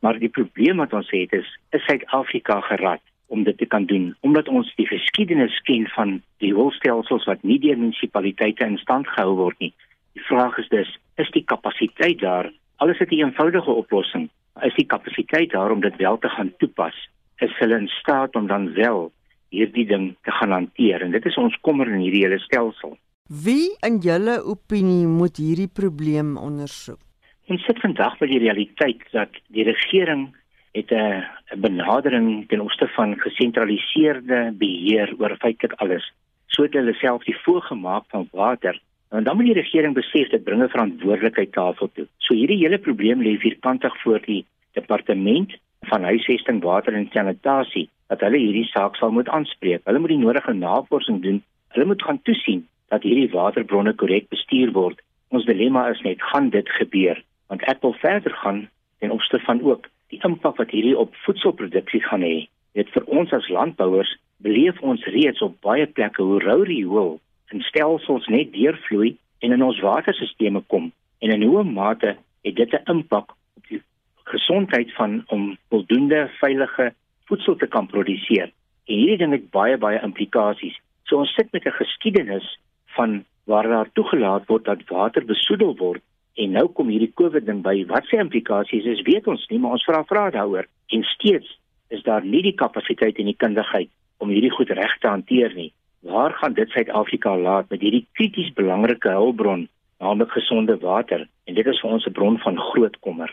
[0.00, 4.16] Maar die probleem wat ons het is is Suid-Afrika gerad om dit te kan doen
[4.20, 9.34] omdat ons die geskiedenis ken van die rioolstelsels wat nie deur munisipaliteite in stand gehou
[9.36, 9.74] word nie.
[10.12, 12.52] Die vraag is dus, is die kapasiteit daar?
[12.76, 14.30] Alles het 'n eenvoudige oplossing.
[14.62, 17.08] Is die kapasiteit daar om dit wel te gaan toepas?
[17.36, 19.12] Is hulle in staat om dan wel
[19.48, 21.02] hierdie ding te gaan hanteer?
[21.02, 22.98] En dit is ons kommer in hierdie hele stelsel.
[23.24, 26.98] Wie in julle opinie moet hierdie probleem ondersoek?
[27.46, 30.34] Ons sit vandag by die realiteit dat die regering
[30.72, 31.24] het 'n
[31.60, 36.12] benadering ten opsigte van gesentraliseerde beheer oor feitelik alles.
[36.46, 38.80] So het hulle self die voorgemaak van water
[39.14, 42.06] En dan moet die regering besef dit bring 'n verantwoordelikheid tafel toe.
[42.18, 48.20] So hierdie hele probleem lê vierkantig voor die departement van huisvesting, water en sanitasie dat
[48.20, 49.80] hulle hierdie saak sal moet aanspreek.
[49.84, 51.42] Hulle moet die nodige navorsing doen.
[51.68, 54.98] Hulle moet gaan toesien dat hierdie waterbronne korrek bestuur word.
[55.28, 57.22] Ons dilemma is net gaan dit gebeur?
[57.46, 62.02] Want ek wil verder gaan en opstel van ook die impak wat hierdie op voedselproduksie
[62.02, 62.48] gaan hê.
[62.72, 67.20] Dit vir ons as landbouers beleef ons reeds op baie plekke hoe rou riool
[67.52, 72.72] in stelsels net deurvloei en in ons waterstelsels kom en in hoe mate het dit
[72.72, 73.82] 'n impak op die
[74.24, 78.52] gesondheid van om voldoende veilige voedsel te kan produseer.
[78.86, 80.80] En hierdie ding het baie baie implikasies.
[81.04, 82.58] So ons sit met 'n geskiedenis
[82.96, 86.02] van waar daar toegelaat word dat water besoedel word
[86.34, 87.84] en nou kom hierdie COVID ding by.
[87.86, 90.66] Wat se implikasies is, weet ons nie, maar ons vra vra daaroor.
[90.88, 95.08] En steeds is daar nie die kapasiteit en die kundigheid om hierdie goed reg te
[95.08, 95.72] hanteer nie.
[96.04, 101.28] Waar gaan dit Suid-Afrika laat met hierdie krities belangrike hulpbron, naamlik gesonde water?
[101.48, 103.30] En dit is vir ons 'n bron van groot kommer.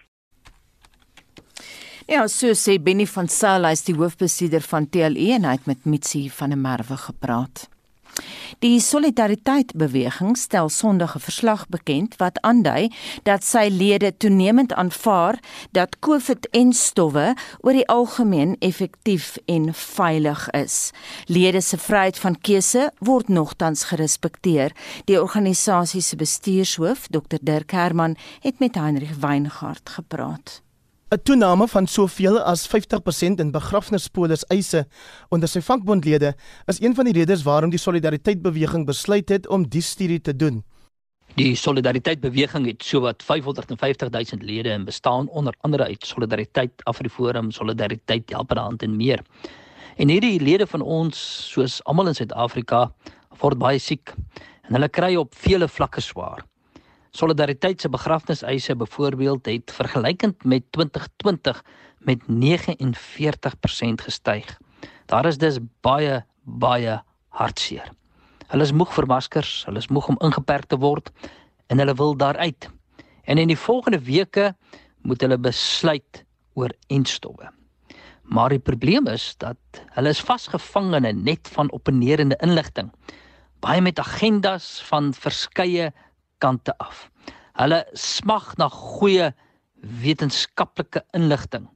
[2.07, 5.86] Ja, so sê Benny van Sail, hy's die hoofbestuurder van TLE en hy het met
[5.86, 7.69] Mitsi van der Merwe gepraat.
[8.59, 12.91] Die Solidariteit beweging stel Sondag 'n verslag bekend wat aandui
[13.24, 15.39] dat sy lede toenemend aanvaar
[15.72, 20.91] dat COVID-en-stowwe oor die algemeen effektief en veilig is.
[21.26, 24.72] Lede se vryheid van keuse word nogtans gerespekteer.
[25.05, 30.62] Die organisasie se bestuurshoof, Dr Dirk Herman, het met Heinrich Weingart gepraat.
[31.12, 34.86] 'n Toename van soveel as 50% in begrafnispolis eise
[35.30, 36.30] onder sy vakbondlede
[36.72, 40.62] is een van die redes waarom die solidariteitsbeweging besluit het om die studie te doen.
[41.36, 48.30] Die solidariteitsbeweging het sowat 550 000 lede en bestaan onder andere uit Solidariteit Afriforum, Solidariteit
[48.30, 49.20] Helperhand en meer.
[49.97, 51.18] En hierdie lede van ons,
[51.51, 52.86] soos almal in Suid-Afrika,
[53.43, 54.16] word baie siek
[54.68, 56.47] en hulle kry op vele vlakke swaar.
[57.12, 61.64] Solidariteit se begrafniseise byvoorbeeld het vergelykend met 2020
[61.97, 62.28] met 49%
[64.03, 64.59] gestyg.
[65.05, 67.91] Daar is dus baie baie hartseer.
[68.47, 71.12] Hulle is moeg vir maskers, hulle is moeg om ingeperk te word
[71.68, 72.70] en hulle wil daaruit.
[73.24, 74.53] En in die volgende weke
[75.03, 77.51] moet hulle besluit oor enstowwe.
[78.24, 82.91] Maar die probleem is dat hulle is vasgevang in 'n net van opponerende inligting.
[83.59, 85.91] Baie met agendas van verskeie
[86.41, 87.07] kante af.
[87.59, 89.31] Hulle smag na goeie
[90.01, 91.69] wetenskaplike inligting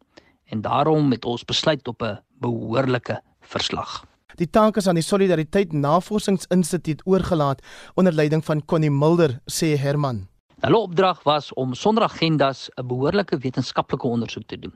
[0.53, 4.05] en daarom het ons besluit op 'n behoorlike verslag.
[4.35, 7.61] Die taak is aan die Solidariteit Navorsingsinstituut oorgelaat
[7.95, 10.27] onder leiding van Connie Mulder, sê Herman.
[10.59, 14.73] Hulle opdrag was om sonder agendas 'n behoorlike wetenskaplike ondersoek te doen.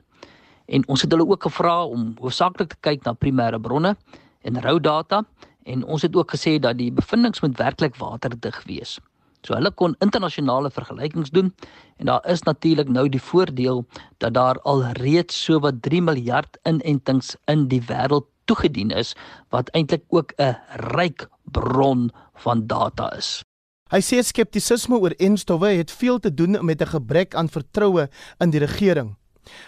[0.66, 3.96] En ons het hulle ook gevra om hoofsaaklik te kyk na primêre bronne
[4.42, 5.24] en rou data
[5.62, 9.00] en ons het ook gesê dat die bevindinge moet werklik waterdig wees.
[9.46, 11.52] So hulle kon internasionale vergelykings doen
[11.96, 13.86] en daar is natuurlik nou die voordeel
[14.18, 19.14] dat daar al reeds so wat 3 miljard inentings in die wêreld toegedien is
[19.48, 20.56] wat eintlik ook 'n
[20.96, 23.42] ryk bron van data is.
[23.90, 28.50] Hy sê skeptisisme oor enstowwe het veel te doen met 'n gebrek aan vertroue in
[28.50, 29.16] die regering.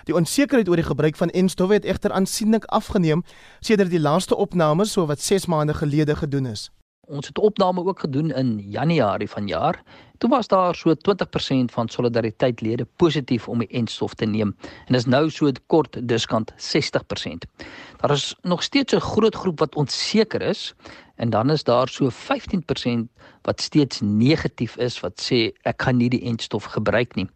[0.04, 3.24] Die onsekerheid oor die gebruik van enstowwe het egter aansienlik afgeneem
[3.60, 6.70] sedert die laaste opname so wat 6 maande gelede gedoen is.
[7.12, 9.82] Ons het opname ook gedoen in Januarie vanjaar.
[10.18, 14.54] Toe was daar so 20% van solidaritetslede positief om die enstof te neem
[14.86, 17.44] en is nou so kort diskant 60%.
[18.00, 20.74] Daar is nog steeds 'n groot groep wat onseker is
[21.16, 23.08] en dan is daar so 15%
[23.42, 27.28] wat steeds negatief is wat sê ek gaan nie die enstof gebruik nie.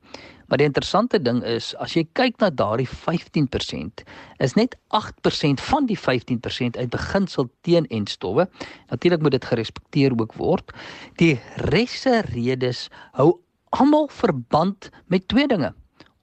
[0.46, 4.04] Maar die interessante ding is as jy kyk na daardie 15%,
[4.42, 8.46] is net 8% van die 15% uit beginsel teen en stowwe.
[8.90, 10.70] Natuurlik moet dit gerespekteer ook word.
[11.18, 11.34] Die
[11.70, 12.86] resse redes
[13.18, 13.32] hou
[13.74, 15.74] almal verband met twee dinge: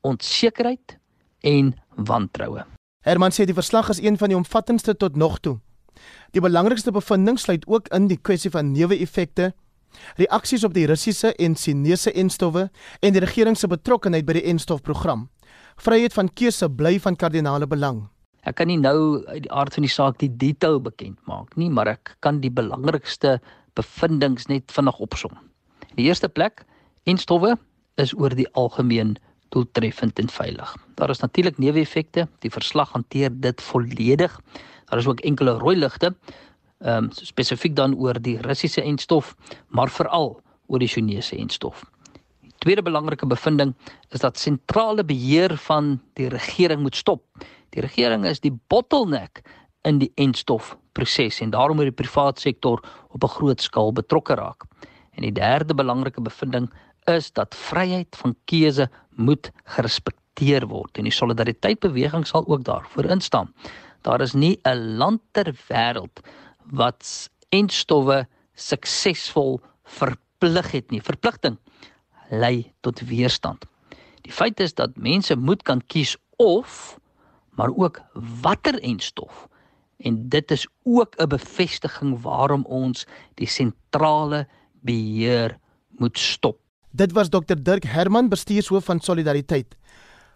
[0.01, 0.97] onsekerheid
[1.43, 2.63] en wantroue.
[3.03, 5.59] Herman sê die verslag is een van die omvattendste tot nog toe.
[6.32, 9.51] Die belangrikste bevinding sluit ook in die kwessie van neeweffekte
[10.20, 12.70] reaksies op die Russiese en Chinese enstowwe
[13.02, 15.28] en die regering se betrokkeheid by die enstofprogram.
[15.82, 18.04] Vryheid van keuse bly van kardinale belang.
[18.44, 21.70] Ek kan nie nou uit die aard van die saak die detail bekend maak nie,
[21.72, 23.38] maar ek kan die belangrikste
[23.78, 25.38] bevindinge net vinnig opsom.
[25.94, 26.66] In die eerste plek,
[27.10, 27.56] enstowwe
[28.02, 29.16] is oor die algemeen
[29.54, 30.76] doeltreffend en veilig.
[30.98, 34.36] Daar is natuurlik neeweffekte, die verslag hanteer dit volledig.
[34.89, 36.14] Daar is ook enkele rooi ligte
[36.84, 39.36] ehm um, spesifiek dan oor die Russiese enstof,
[39.68, 41.84] maar veral oor die Chinese enstof.
[42.42, 43.74] Die tweede belangrike bevinding
[44.10, 47.24] is dat sentrale beheer van die regering moet stop.
[47.70, 49.42] Die regering is die bottleneck
[49.88, 54.36] in die enstof proses en daarom moet die private sektor op 'n groot skaal betrokke
[54.36, 54.64] raak.
[55.16, 56.70] En die derde belangrike bevinding
[57.06, 63.54] is dat vryheid van keuse moet gerespekteer word en die solidariteitsbeweging sal ook daarvoor instaan.
[64.02, 66.20] Daar is nie 'n land ter wêreld
[66.66, 71.01] wat enstowwe suksesvol verplig het nie.
[71.01, 71.57] Verpligting
[72.30, 73.66] lei tot weerstand.
[74.22, 76.97] Die feit is dat mense moet kan kies of
[77.53, 78.01] maar ook
[78.41, 79.47] watter enstof
[80.03, 84.47] En dit is ook 'n bevestiging waarom ons die sentrale
[84.82, 85.57] beheer
[85.88, 86.59] moet stop.
[86.91, 89.76] Dit was Dr Dirk Herman, bestuurshoof van Solidariteit.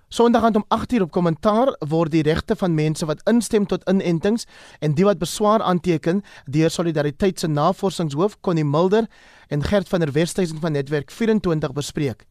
[0.09, 4.45] Sondag aand om 8uur op kommentaar word die regte van mense wat instem tot inentings
[4.79, 9.09] en die wat beswaar aanteken deur Solidariteit se navorsingshoof Connie Mulder
[9.47, 12.23] en Gert van der Westhuizen van Netwerk 24 bespreek.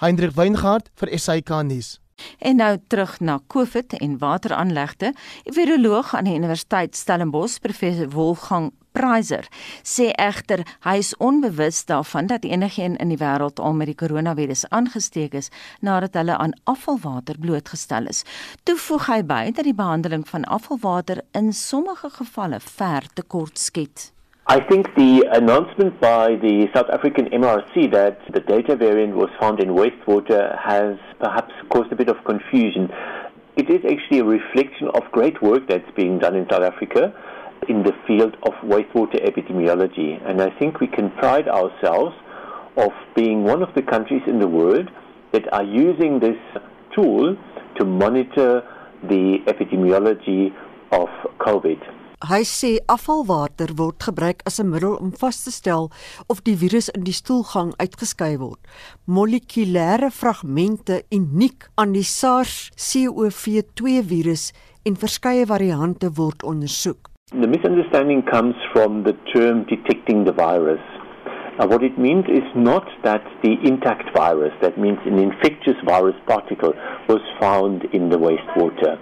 [0.00, 1.98] Hendrik Weingart vir SAK nuus.
[2.38, 5.12] En nou terug na COVID en wateraanlegte.
[5.44, 9.48] Viroloog aan die Universiteit Stellenbosch, professor Wolfgang Preiser
[9.82, 14.62] sê egter hy is onbewus daarvan dat enigiemand in die wêreld al met die koronavirus
[14.70, 15.50] aangesteek is
[15.82, 18.22] nadat hulle aan afvalwater blootgestel is.
[18.62, 23.58] Toe voeg hy by dat die behandeling van afvalwater in sommige gevalle ver te kort
[23.58, 24.13] skiet.
[24.46, 29.58] I think the announcement by the South African MRC that the Delta variant was found
[29.58, 32.90] in wastewater has perhaps caused a bit of confusion.
[33.56, 37.14] It is actually a reflection of great work that's being done in South Africa.
[37.68, 40.20] in the field of wastewater epidemiology.
[40.28, 42.14] And I think we can pride ourselves
[42.76, 44.90] of being one of the countries in the world
[45.32, 46.36] that are using this
[46.94, 47.36] tool
[47.78, 48.62] to monitor
[49.04, 50.52] the epidemiology
[50.92, 51.80] of COVID.
[52.24, 55.90] Hy sê afvalwater word gebruik as 'n middel om vas te stel
[56.32, 58.60] of die virus in die stoelgang uitgeskei word.
[59.06, 64.52] Molekulêre fragmente uniek aan die SARS-CoV-2 virus
[64.86, 67.10] en verskeie variante word ondersoek.
[67.28, 70.80] The misunderstanding comes from the term detecting the virus.
[71.60, 76.16] Uh, what it means is not that the intact virus, that means an infectious virus
[76.24, 76.72] particle,
[77.06, 78.96] was found in the wastewater.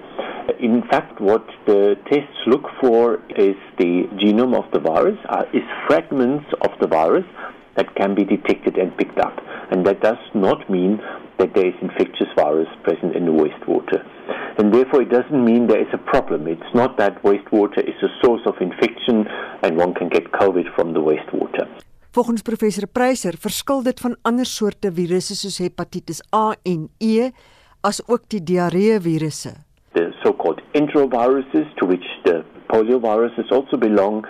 [0.59, 5.63] In fact, what the tests look for is the genome of the virus, uh, is
[5.87, 7.25] fragments of the virus
[7.77, 9.39] that can be detected and picked up.
[9.71, 11.01] And that does not mean
[11.39, 14.05] that there is infectious virus present in the wastewater.
[14.59, 16.47] And therefore, it doesn't mean there is a problem.
[16.47, 19.27] It's not that wastewater is a source of infection
[19.63, 21.67] and one can get COVID from the wastewater.
[22.13, 27.31] Volgens professor Preiser verskil dit van ander soorte virusse soos hepatitis A en E
[27.81, 29.55] as ook die diarree virusse.
[29.95, 34.25] The so-called enteroviruses to which the polioviruses also belong,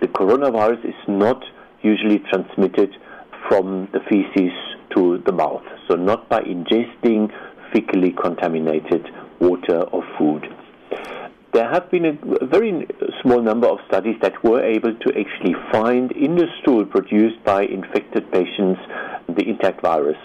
[0.00, 1.42] the coronavirus is not
[1.82, 2.94] usually transmitted
[3.48, 4.52] from the feces
[4.94, 5.62] to the mouth.
[5.88, 7.32] So not by ingesting
[7.72, 9.06] fecally contaminated
[9.40, 10.46] water or food.
[11.54, 12.86] There have been a very
[13.22, 17.62] small number of studies that were able to actually find in the stool produced by
[17.62, 18.80] infected patients
[19.28, 20.18] the intact virus.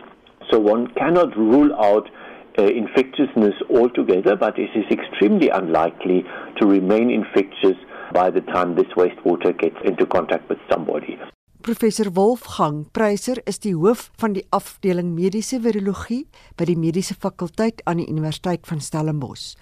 [0.52, 2.10] So one cannot rule out
[2.58, 6.24] uh, infectiousness altogether, but it is extremely unlikely
[6.60, 7.78] to remain infectious
[8.14, 11.18] by the time this wastewater gets into contact with somebody.
[11.64, 16.26] Professor Wolfgang Preiser is die hoof van die afdeling mediese virologie
[16.60, 19.54] by die mediese fakulteit aan die Universiteit van Stellenbosch.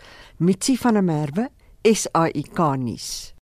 [0.41, 1.51] Mitsi van der Merwe,
[1.85, 3.35] SAIK nuus.